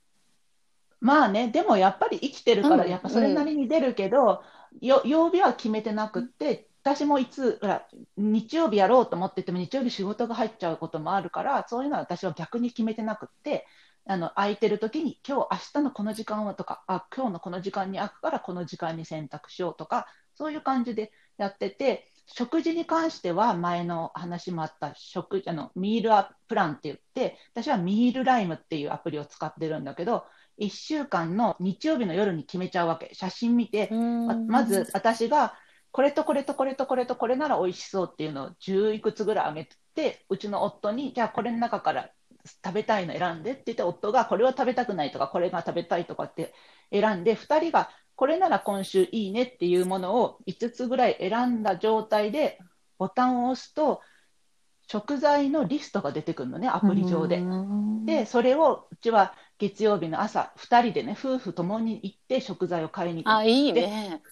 [1.01, 4.43] まあね、でもやっぱり生きてるから、やっぱそれなりに出るけど、
[4.81, 13.67] うん、よ曜日は決めてなくって、私もいつ、ほら、日曜日やろうと思ってても、日曜日仕事が入っちゃうこともあるから、そういうのは私は逆に決めてなくって、
[14.07, 30.25] あの空いてる時に、今日明日のこの時間はとか、あ今日のこの時間に空くから、この時間に選択しようとか、そういう感じでやってて、食事に関しては前の話もあった食あのミールアプランって言って、私はミールライムっていうアプリを使ってるんだけど、
[30.59, 33.11] 1週間の日曜日の夜に決めちゃうわけ。
[33.15, 35.55] 写真見て、ままず私が
[35.91, 42.11] これとこれとこれとこれとこれなら美味しそうっていうのを10いくつぐらいあげて、うちの夫に、じゃあこれの中から
[42.45, 46.55] 食べたいの選んでって言って、夫がこれは食べたくないとか、これが食べたいとかって
[46.93, 52.59] 選んで、2人がこれなら今週いいねっていうものを5つぐらい選んだ状態で、
[52.99, 54.01] ボタンを押すと、
[54.87, 57.43] 食材のリストが出てくるのね、アプリ上で。
[58.07, 63.35] で、それをうちは月曜日の朝、2人でね、夫婦ともに行って食材を買いに行く。
[63.35, 64.23] あ、いいね。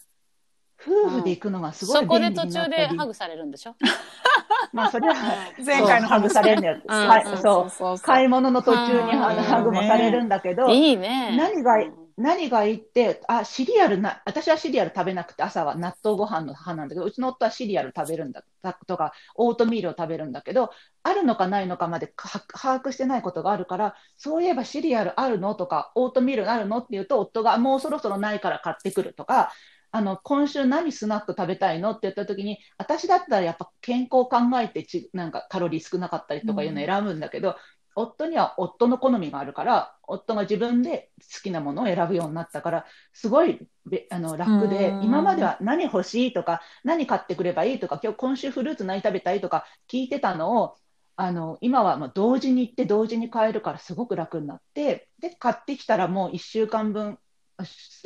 [0.86, 3.74] 夫婦で行くのがすごいそこで途中でハグされるんでしょ？
[4.72, 5.14] まあそれは
[5.64, 6.80] 前回のハグされるんだよ。
[6.86, 7.98] はい、そう。
[8.00, 11.36] 買い物の途中にハグもされるんだけど、いいね。
[11.36, 11.76] 何が、
[12.16, 18.42] 何がいいって、あ、シリアルな、私はシリアル食べなくて朝は納豆ご飯の派なんだけど、うちの夫はシリアル食べるんだ
[18.86, 20.70] とか、オートミールを食べるんだけど、
[21.02, 25.54] あるのかないのかまで把握してないことがあるから、そういえばシリアルあるの？
[25.54, 26.78] とか、オートミールあるの？
[26.78, 29.50] って言うと、夫がもうそろそろないから買ってくるとか、
[29.92, 37.54] あの今週何スナック食べたいのって言った時に私だったらやっぱ健康を考えてちなんかカロリー少なかったりとかいうのを選ぶんだけど、うん、
[37.94, 43.68] 夫には夫の好みがあるから夫が自分で好きなものを選ぶようになったからすごい
[44.10, 50.76] あの楽で今までは何欲しいとか何買ってくればいいとか今日今週フルーツ何食べたいとか聞いてたのを
[51.16, 57.18] あの今はもう同時に行って同時に買えるからすごく楽になってで買ってきたらもう1週間分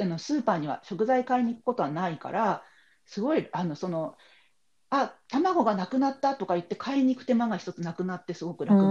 [0.01, 2.63] あのスーパーには食材買いに行くことはないから
[3.07, 4.17] すごいあのその
[4.89, 8.89] あ卵がなくなったとか言って買いに行く手間が一つなくなってすごく楽に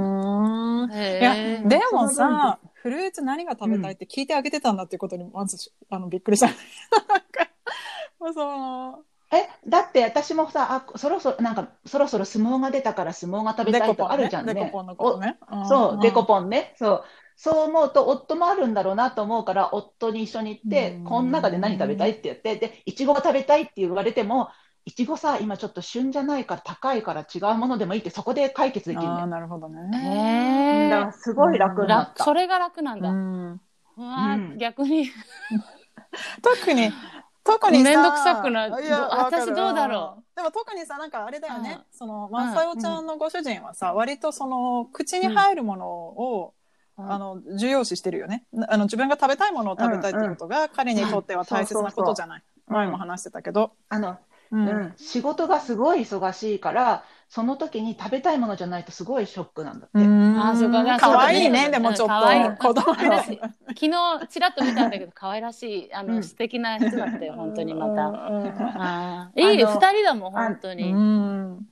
[0.93, 6.49] いやでもさフルーツ何が食べたいって聞いてあげてたんだっていうことにまずあのびっくりした。
[8.33, 14.53] そのえだって私もさあそろそろなんかそろそろ相撲が出たから相撲が食べたいとかあるじゃんね。
[14.53, 15.37] デコポンのことね。
[15.67, 16.73] そうデコポンね。
[16.77, 17.03] そう
[17.35, 24.49] そう思うと、夫もあるんだろうなと思うから、夫に一緒に行って、この中で何食べたいって言って、で、いちごが食べたいって言われても、
[24.85, 29.21] いちごさ、今ちょっと旬じゃないから高いから違うものでもいいって、そこで解決できるね。
[29.21, 30.87] あなるほどね。
[30.87, 32.13] へだからすごい楽にな。
[32.15, 33.09] それが楽なんだ。
[33.09, 33.59] うん、う
[33.97, 35.09] わ、逆に。
[36.41, 36.91] 特に、
[37.43, 38.73] 特にめんどくさくなる。
[39.09, 40.35] 私どうだろう。
[40.35, 41.79] でも特にさ、なんかあれだよね。
[41.91, 46.53] その、まさよちゃんのご主人はさ、割とその、口に入るものを、
[46.97, 48.45] あの重要視してるよね。
[48.69, 53.73] あの自分が食べたいものを食べたいっていうことが、彼にとっては大切なことじゃない、前も話してたけど。
[53.89, 54.17] あの、
[54.51, 59.97] うん、うん、仕事がすごい忙しいからその時に食べたいものじゃないとすごいショックなんだって。
[59.97, 60.97] あそうか。
[60.99, 62.07] かわいいね、でもちょっ
[62.57, 62.67] と。
[62.67, 63.09] 子供昨
[63.73, 69.31] 日ちらっと見たんだけど、可愛らしい、あの、素敵な人だったよ、本当にまた。
[69.35, 70.93] いい、二人だもん、本当に。
[70.93, 71.67] うん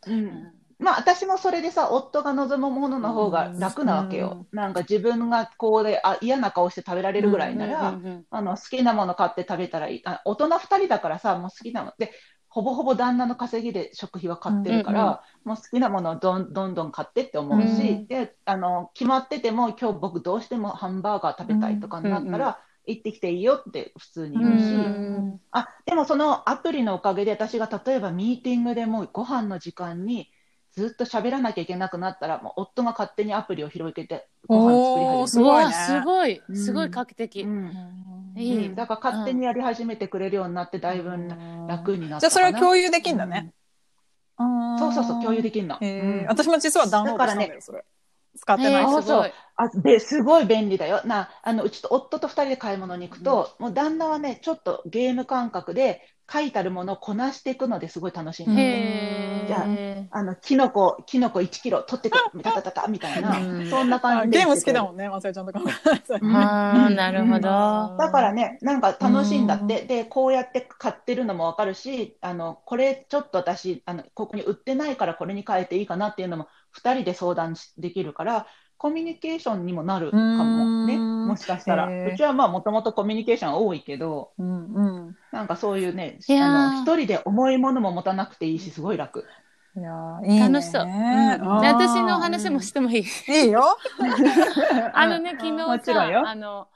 [0.83, 4.45] まあ私もそれでさ、夫が望むものの方が楽なわけよ。
[4.51, 10.01] うん、なんか自分がこうであ嫌な顔して食べられるぐらいなら、あの好きなもの買って食べたらいい。
[10.05, 11.93] あ大人2人だからさ、もう好きなの。
[11.97, 12.11] で、
[12.49, 30.29] ほぼほぼ旦那の稼ぎで食費は買ってるから、うんうん、もう好きなものをどんどんどん買ってって思うし、うん、であの決まってても今日僕どうしてもハンバーガー食べたいとかになったら、うんうん行ってきていいよって普通に言うし、うあでもそのアプリのおかげで私が例えばミーティングでもご飯の時間に
[30.73, 35.27] ずっと喋らなきゃいけなくなったら、もう夫が勝手にアプリを広げて、ご飯作り始めて。
[35.27, 37.41] すごい、ね、すごい、画期的。
[37.41, 38.33] うん。
[38.35, 41.11] いい、だから勝手にやり始めてくれるようになって、だいぶ
[41.67, 43.53] 楽になったじゃあそれは共有できんだね。
[44.79, 45.77] そうそうそう、共有できるの。
[46.27, 47.85] 私も実はダウンロードしたんだよ、それ。
[48.35, 48.83] 使ってない。
[48.85, 49.01] そう。
[49.03, 51.01] そうあですごい便利だよ。
[51.05, 59.45] なあのうちと夫と2人で買い物に行くと、もう旦那はねちょっとゲーム感覚で書いてあるものをこなしていくのですごい楽しいんで。
[59.47, 59.65] じゃ
[60.11, 63.35] あ、あの、キノコ、キノコ1キロ取ってくる、たたたたみたいな、
[63.69, 64.37] そんな感じで。
[64.39, 65.59] ゲーム好きだもんね、まさよちゃんとか。
[66.33, 67.97] ああ、なるほど。
[67.97, 69.81] だからね、なんか楽しいんだって。
[69.81, 76.47] で、こうやって買ってるのもわかるし、あの、これちょっと私、あの、ここに売ってないからこれに変えていいかなっていうのも、
[76.77, 78.47] 2人で相談できるから、
[78.77, 81.87] コミュニケーションにもなるかもね、もしかしたら。
[81.87, 89.25] うちはまあもともとコミュニケーション多いけど、うんうん、なんかそういうね、あの一人で重いものも持たなくていいし、すごい楽。
[89.75, 89.91] いや
[90.23, 90.83] いい、ね、楽しそう。
[90.83, 93.05] うん、私の話もしてもいい。
[93.27, 93.63] いいよ。
[94.93, 96.67] あのね、昨日さ、あの、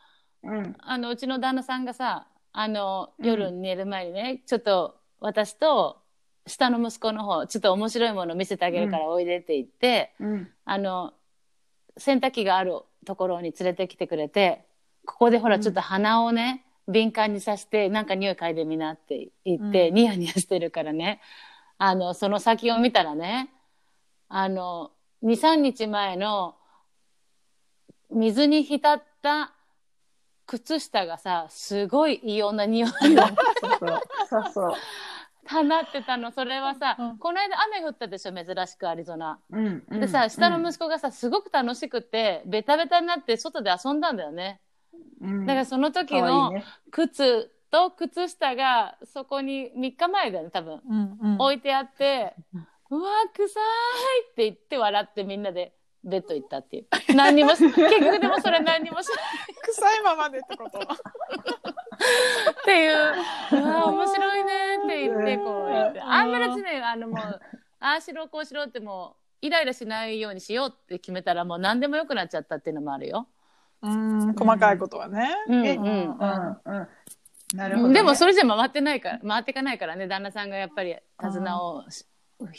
[0.41, 6.01] うん、あの、うちの旦那さんがさ、あの、夜寝る前にね、ちょっと私と、
[6.47, 11.13] 下の息子の方、ちょっと面白いもの見せてあげるからおいでって言って、うん、あの、
[11.97, 14.65] 洗濯機があるところに連れてきてくれて、
[15.05, 21.21] ここでほらちょっと鼻をね、敏感にさして、なんか匂い嗅いでみなって言って、ニヤニヤしてるからね、
[21.77, 23.49] あの、その先を見たらね、
[24.29, 24.91] あの、
[25.23, 26.55] 2、3日前の
[28.09, 29.53] 水に浸った
[30.45, 33.33] 靴下がさ、すごい異様な匂いが。
[34.29, 34.73] そうそう。
[35.49, 36.31] 放ってたの。
[36.31, 39.39] それはさ、うん、この間雨降ったでしょ、珍しくアリゾナ。
[39.49, 44.61] うんうん、でさ、下の息子がさ、すごく楽しくて、ベタベタになって外で遊んだんだよね。
[45.21, 46.53] だからその時の
[46.91, 50.81] 靴と靴下がそこに3日前だよね、多分。
[50.87, 52.35] うんうん、置いてあって、
[52.89, 53.63] うわ、臭い
[54.31, 56.87] って言って笑ってみんなでベッド行ったっていう。
[57.15, 59.17] 何にも 結局でもそれ何にもしない。
[59.65, 60.79] 臭いままでってこと？
[60.79, 60.85] っ
[62.65, 66.01] ていう、うわ、面白いねって言って、こう言って。
[66.01, 67.41] あんまりね、あのもう、
[67.79, 73.27] ああしろこうしろってもう、イライラしないようにしようって決めたらもう何でもよくなっちゃったっていうのもあるよ。
[73.81, 75.29] うん、細かいことはね。
[75.47, 76.17] うん、うん、
[76.65, 76.87] うん。
[77.55, 81.83] なるほど、ね、でもそれじゃ回ってないから、回っていかないからね、旦那さんがやっぱり手綱を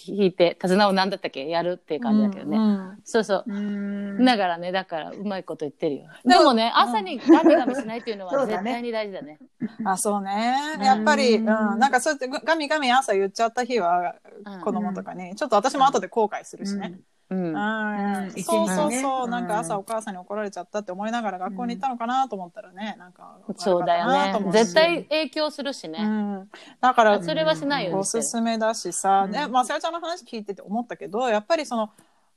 [0.06, 1.46] 引いて、手綱を何だったっけ？
[1.48, 2.56] やるっていう感じだけどね。
[2.56, 4.24] うんうん、そうそう。
[4.24, 6.04] だからね、だからうまいこと言ってるよ。
[6.24, 9.38] でもね、朝にガミガミしないっていうのは絶対に大事だね。
[9.84, 10.54] あ、そうね。
[10.80, 14.16] やっぱり、うん、なんかそうやってガミガミ朝言っちゃった日は、
[14.64, 16.98] 子供とかに、ちょっと私も後で後悔するしね。
[17.30, 24.50] うん、そうそうそう、なんか朝お母さんに怒られちゃったって思いながら学校に行ったのかなと思ったらね、なんかそうだよね。
[24.50, 26.46] 絶対影響するしね、
[26.80, 29.46] だからそれはしないよおすすめだしさ、ね。
[29.46, 31.90] まあさやちゃんの話聞いてて思ったけどやっぱりその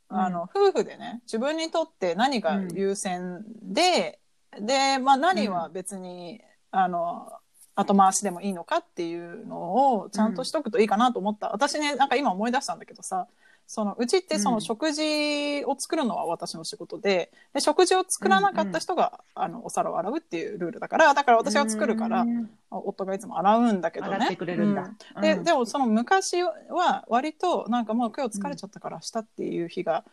[0.10, 4.20] あの、夫婦でね自分にとって何が優先で、
[4.60, 7.32] で、まあ、何は別に、あの
[7.76, 13.28] 後回しでもいいのかっていうのをちゃんとしとくといいかなと思った、私ねなんか今思い出したんだけどさ
[13.72, 22.26] そのうちってその食事を作るのは私の仕事でで食事を作らなかった人が、うんうん、あのお皿を洗うっていうルールだからだから私が作るから、
[22.70, 24.28] 夫がいつも洗うんだけどね。
[25.16, 30.04] うん、ででもその昔は割となんかもう今日疲れちゃったからしたっていう日が、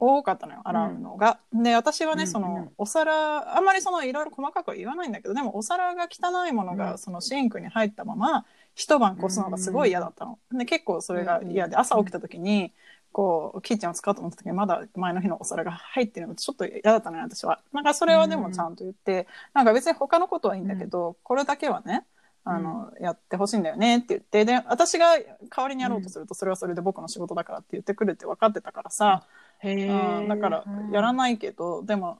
[0.00, 1.38] 多かったのよ洗うのが。
[1.52, 8.44] で私はね、そのお皿あんまりそのいろいろ細かくは言わないんだけどでもお皿が汚いものがそのシンクに入ったまま
[8.78, 10.38] 一晩越すのがすごい嫌だったの。
[10.52, 12.72] で結構それが嫌で朝起きた時に。
[13.10, 17.60] こうキッチンを使おうと思った時にまだ前の日のお皿が入ってるのちょっと嫌だったのよ私は。
[17.72, 22.04] なんかそれはでもちゃんと言って、うん、なんか別に他のことはいいんだけど、うん、これだけはね
[22.44, 25.26] あの、うん、やってほしいんだよねって言ってで私が代
[25.56, 29.24] わりにやろうとするとそれはそれで僕の仕事だからって言ってくるって分かってたからさ、
[29.64, 32.18] うん、だからやらないけどでも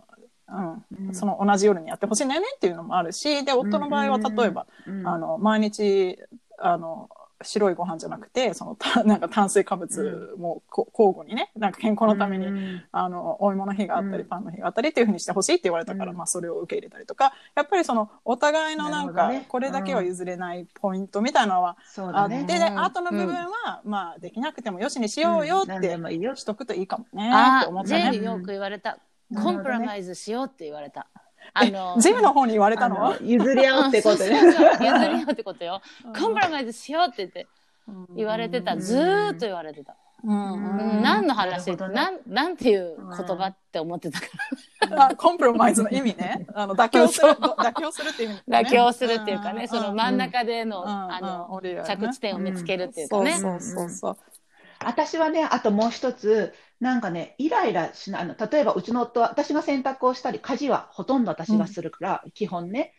[0.50, 4.66] うん、その同じ夜にやってほしいんだよねっていうのもあるしで夫の場合は例えば、
[5.04, 6.18] あの毎日
[6.59, 7.09] あの
[7.42, 25.96] 白いご飯じゃなくてそのた なんか炭水化物もこ、交互にねなんか健康のために、うん、あのお芋の日があったり、パンの日があったりっていうふうにしてほしいって言われたから、まあ、それを受け入れたりとかやっぱりそのお互いのなんか、ね、これだけは譲れないポイントみたいなのはあって、ね、で後の部分は、まあできなくてもよしにしようよって
[26.34, 27.30] しとくといいかもね
[27.61, 28.16] って思ったね。
[28.16, 28.98] よく言われた。
[29.34, 31.06] コンプラマイズしようって言われた。
[31.61, 33.16] あの ジムの方に言われたの？
[33.20, 34.40] 譲り合うってことね。
[34.40, 35.80] 譲り合うってことよ。
[36.18, 37.46] コンプラマイズしようって言って、
[38.16, 38.76] 言われてた。
[38.76, 39.96] ずーっと言われてた。
[40.24, 44.26] うん、何の話、なん、なんていう言葉って思ってたか
[44.90, 45.16] ら。
[45.16, 46.44] コンプロマイズの意味ね。
[46.54, 53.38] あの、 妥協する、妥協するっていう意味、妥協するっていうかね、その真ん中での、あの、着地点を見つけるっていうかね。
[53.38, 54.16] そうそうそう。
[54.84, 62.94] 私はね、あともう一つ、なんかね、イライラしない、例えばうちの夫は、私が洗濯をしたり、家事はほとんど私がするから、うん、基本ね、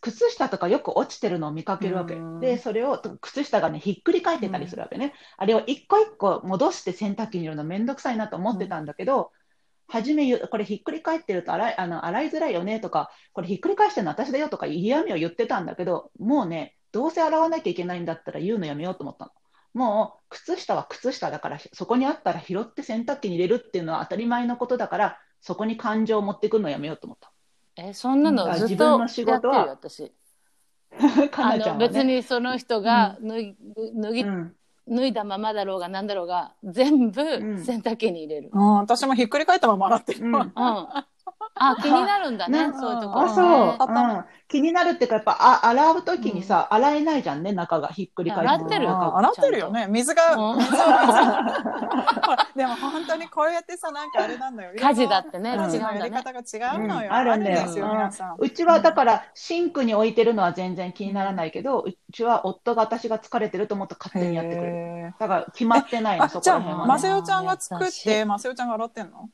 [0.00, 2.16] 靴下とかよく落ちてるのを見かけるわけ。
[2.40, 5.14] で、それを、靴下がね、ひっくり返ってたりするわけね。
[5.36, 9.32] あれを一個一個戻して洗濯機に入れるのめんどくさいなと思ってたんだけど、
[9.88, 19.30] 初めこれひっくり返ってると洗いあの洗いづらいよねとか、これひっくり返してるの私だよとか嫌味を言ってたんだけど、もうね、どうせ洗わなきゃいけないんだったら言うのやめようと思ったの。
[19.76, 27.30] もう靴下は靴下だからそこにあったら拾って洗濯機に入れるっていうのは当たり前のことだからそこに感情を持ってくるのやめようと思った。
[27.76, 30.12] えそんなのずっとやってるよ私。
[31.36, 33.56] あの別にその人が脱ぎ,、
[33.96, 34.24] 脱ぎ
[34.88, 40.32] 脱いだままだろうがなんだろうが全部洗濯機に入れる、うん、私もひっくり返ったまま洗ってる、うん、
[41.58, 44.24] あ、気になるんだね、そういうところ、あ、そう、うん。
[44.48, 48.48] 気になるっていうか、やっぱ、あ、洗うときにさ、洗えないじゃんね、中がひっくり返って。
[48.48, 49.86] 洗ってる洗ってるよね。
[49.88, 51.56] 水が、水が、
[52.54, 54.72] でも本当にこうやってさ、なんかあれなんだよ。
[54.78, 55.98] 家事だってね、違うんだね。
[55.98, 57.12] やり方が違うのよ。
[57.12, 58.36] あるんだよ。
[58.38, 65.14] うちはだから、シンクに置いてるのは全然気にならないけど、うちは夫が私が疲れてると思って勝手にやってくる。
[65.18, 66.86] だから決まってないの、そこら辺は。
[66.86, 69.28] ませよちゃんが作って、ませよちゃんが洗ってんの？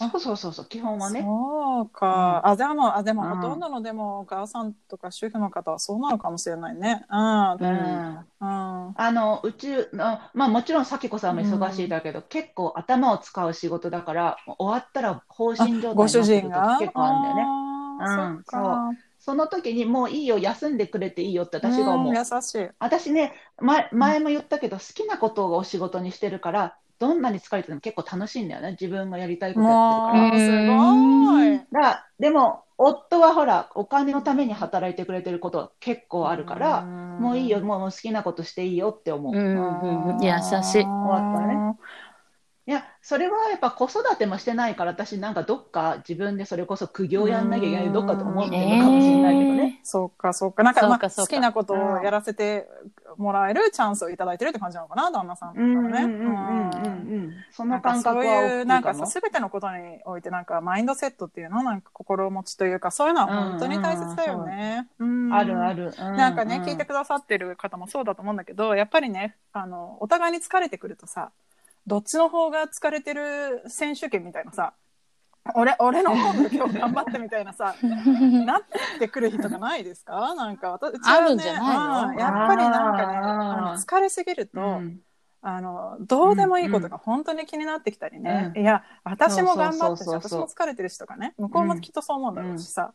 [0.00, 1.20] そうそうそうそう、基本はね。
[1.20, 2.42] そうか。
[2.44, 7.04] うん、あ、でも、あ、でも、ほとんどの、でも、お母さんとか主婦の方はそうなのかもしれないね。
[7.10, 7.52] うん。
[7.52, 8.18] うん。
[8.40, 17.42] うん、あの、うちの、まあもちろん、さきこさんも忙しいだけど、うん、結構頭を使う仕事だから、終わったら放心状態になってる時結構あるんだよね。
[18.00, 18.96] うん、そう。
[19.18, 22.14] その時にもういいよ、休んでくれていいよって私が思う。
[22.16, 22.68] 優しい。
[22.78, 28.72] 私ね、前、前も言ったけど、好きなことをお仕事にしてるから、どんなに疲れてても結構楽しいんだよね。
[28.72, 30.28] 自分がやりたいことやってるから。
[30.38, 31.60] すごい。
[31.72, 39.34] だでも、夫はほら、お金のために働いてくれてること結構あるから、もういいよ、もう好きなことしていいよって思う。
[39.34, 40.30] うん優
[40.62, 40.84] しい。
[40.84, 41.64] 終わったね。
[42.70, 49.80] いや、それはやっぱ子育てもしてないから、私なんかどっか自分でそれこそ苦行やんなきゃいけないどっかと思ってるのかもしれないけどね。
[49.82, 50.62] そうか、そうか。
[50.62, 52.68] なんか、まあ、好きなことをやらせて
[53.16, 55.72] もらえるチャンスをいただいてるって感じなのかな、旦那さんからね。
[55.72, 64.86] うんうんうんうんその感覚はそういう、なんかさ、すべてのことにおいて、なんかマインドセットっていうのなんか心持ちというか、そういうのは本当に大切だよね。
[65.32, 65.92] あるある。
[65.98, 71.32] なんかね、聞いてくださってる方もそうだと思うんだけど、やっぱりね、あの、お互いに疲れてくるとさ、
[71.86, 74.74] どっちの方が疲れてる選手権みたいなさ、
[75.54, 78.62] 俺、俺の方が今日頑張ってみたいなさ、 なっ
[78.98, 80.34] てくる日とかないですか？
[80.34, 83.06] なんか私、うちはね、あやっぱりなんか
[83.72, 85.00] ね、疲れすぎると、うん、
[85.40, 92.92] あの、どうでもいいことが本当に気になってきたりね、うん、いや、私も頑張ってし、私も疲れてるしとかね、向こうもきっとそう思うんだろうしさ、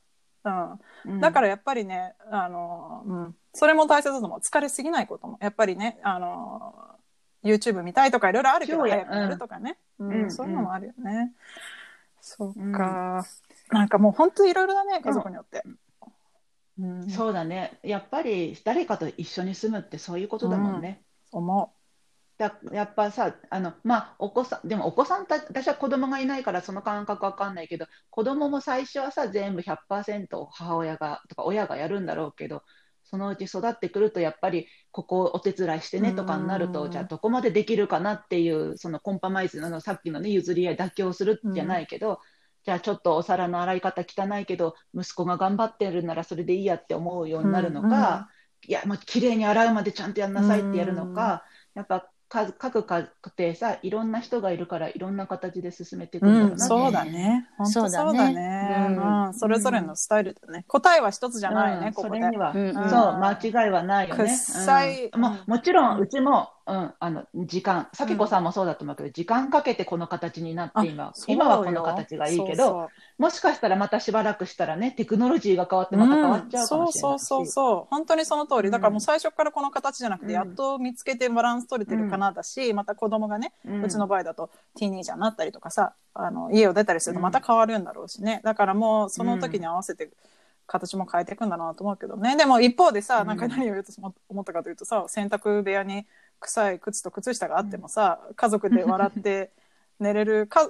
[1.05, 4.39] うん、だからやっぱりね、あの、うん、それも大切だと思う。
[4.39, 5.39] 疲れすぎないことも。
[5.41, 6.95] やっぱりね、あの、
[7.45, 9.77] YouTube 見たいとかいろいろあるけど、早くやるとかね。
[9.99, 11.31] うん、そういうのもあるよね。
[12.19, 13.23] そうか。
[13.69, 15.63] なんかもう本当いろいろだね、家族によって。
[16.79, 17.79] うん、そうだね。
[17.83, 21.03] やっぱり誰かと一緒に住むってそういうことだもんね。
[21.31, 21.85] 思う。
[22.37, 32.63] だやっぱさあのまあお子さんでもお子さんた私は子供がいないからその感覚わかんないけど子供も最初はさ全部100%母親がとか親がやるんだろうけど
[33.06, 42.20] そのうち育ってくるとやっぱりここお手伝いしてねとかになるとじゃあどこまでできるかなっていうそのコンパマイズのさっきのね譲り合い妥協するじゃないけど、
[42.66, 48.28] じゃあちょっとお皿の洗い方汚いけど息子が頑張ってるならそれでいいやって思うようになるのか、
[48.68, 51.43] いやもう綺麗に洗うまでちゃんとやんなさいってやるのか、
[51.76, 52.10] やっぱ
[52.57, 53.07] 各家
[53.38, 57.47] 庭さいろんな人がいるからいろんな形で進めていくんだろうな、うん、そうだね。
[57.57, 62.19] 本当そうだね、うん、それぞれのスタイルだね、答えは一つじゃないね、ここで。
[62.19, 62.63] それには、そう
[63.19, 64.31] 間違いはないよね、
[65.15, 72.89] ももちろんうちもうん、あの時間、さきこさんもそうだと思うけど、うん、時間かけてこの形になって今、今はこの形がいいけど
[73.20, 77.88] もしかしたらまたしばらくしたらね、テクノロジーが変わってまた変わっちゃうかもしれない、うん、そうそうそう。
[77.91, 78.72] 本当にその通り。
[78.72, 83.53] だからもう最初からこの形じゃなくて、やっと見つけてバランス取れてるかなだし、また子供がね、
[83.84, 88.41] うちの場合だとティーニージャーになったりとかさ、あの家を出たりするとまた変わるんだろうしね。
[88.43, 90.09] だからもうその時に合わせて、
[90.68, 92.36] 形も変えていくんだなと思うけどね。
[92.38, 93.91] でも一方でさ、なんか何を言うと
[94.30, 96.07] 思ったかというとさ、洗濯部屋に
[96.39, 99.51] 臭い靴と靴下があってもさ、家族で笑って
[99.99, 100.65] 寝れるか、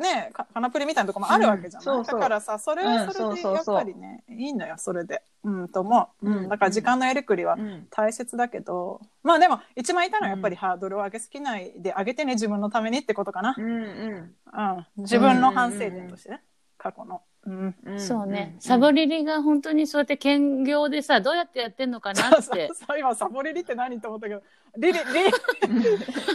[0.00, 5.22] ね、かカナプリみたいなとこもあるわけじゃない、うん、だからさそれはそれでやっぱりね、いいのよそれで。
[5.44, 7.56] うんと思う、うん、だから時間のやりくりは
[7.90, 13.54] 大切だけど、まあでも一番いたのはやっぱりハードルを上げすぎないで上げてね自分のためにってことかな。
[13.56, 13.66] うん。
[13.66, 16.42] うん、自分の反省点としてね、
[16.78, 17.22] 過去の。
[17.46, 18.00] うん。
[18.00, 22.38] そうね、サボリリが本当にそうやって兼業でさどうやってやってんのかなって。
[22.42, 22.98] そうそう。
[22.98, 24.42] 今サボリリって何と思ったけど。
[24.76, 25.04] リリリ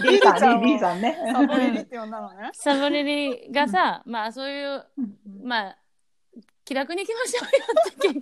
[0.08, 0.12] リ。
[0.14, 1.18] リさんリリさんね。
[1.34, 2.50] サボリリって呼んだのね。
[2.54, 4.86] サボリリがさまあそういう
[5.44, 5.78] まあ
[6.70, 8.20] 気楽に行きましょうよって結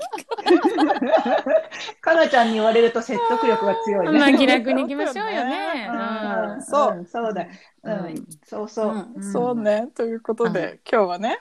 [0.79, 1.99] 局。
[1.99, 4.19] かなちゃんに言われると説得力が強いね。
[4.19, 7.05] まあ気楽に行きましょうよね、うん、そう。
[7.05, 7.45] そうだ。
[7.83, 9.89] うん、そうそう、そうね。
[9.93, 11.37] ということで、今日はね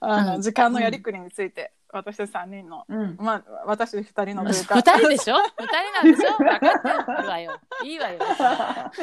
[0.00, 2.84] あの、時間のやりくりについて、私たち3人の、
[3.18, 6.36] まあ私2人のというか2人でしょ？2人なんでしょ？
[6.38, 7.52] 分かってるわよ。
[7.84, 8.18] いいわよ。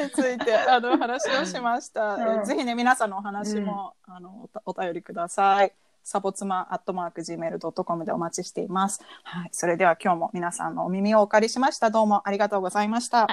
[0.02, 5.72] についてあの話をしました、ぜひね皆さんのお話も、あのお便りください。
[6.02, 9.02] サボツマアットマーク Gmail.com でお待ちしています。
[9.24, 9.48] はい。
[9.52, 11.90] それでは今日も皆さんのお耳をお借りしました。
[11.90, 13.28] どうもありがとうございました。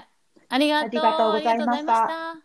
[0.49, 2.44] ありがとうございました。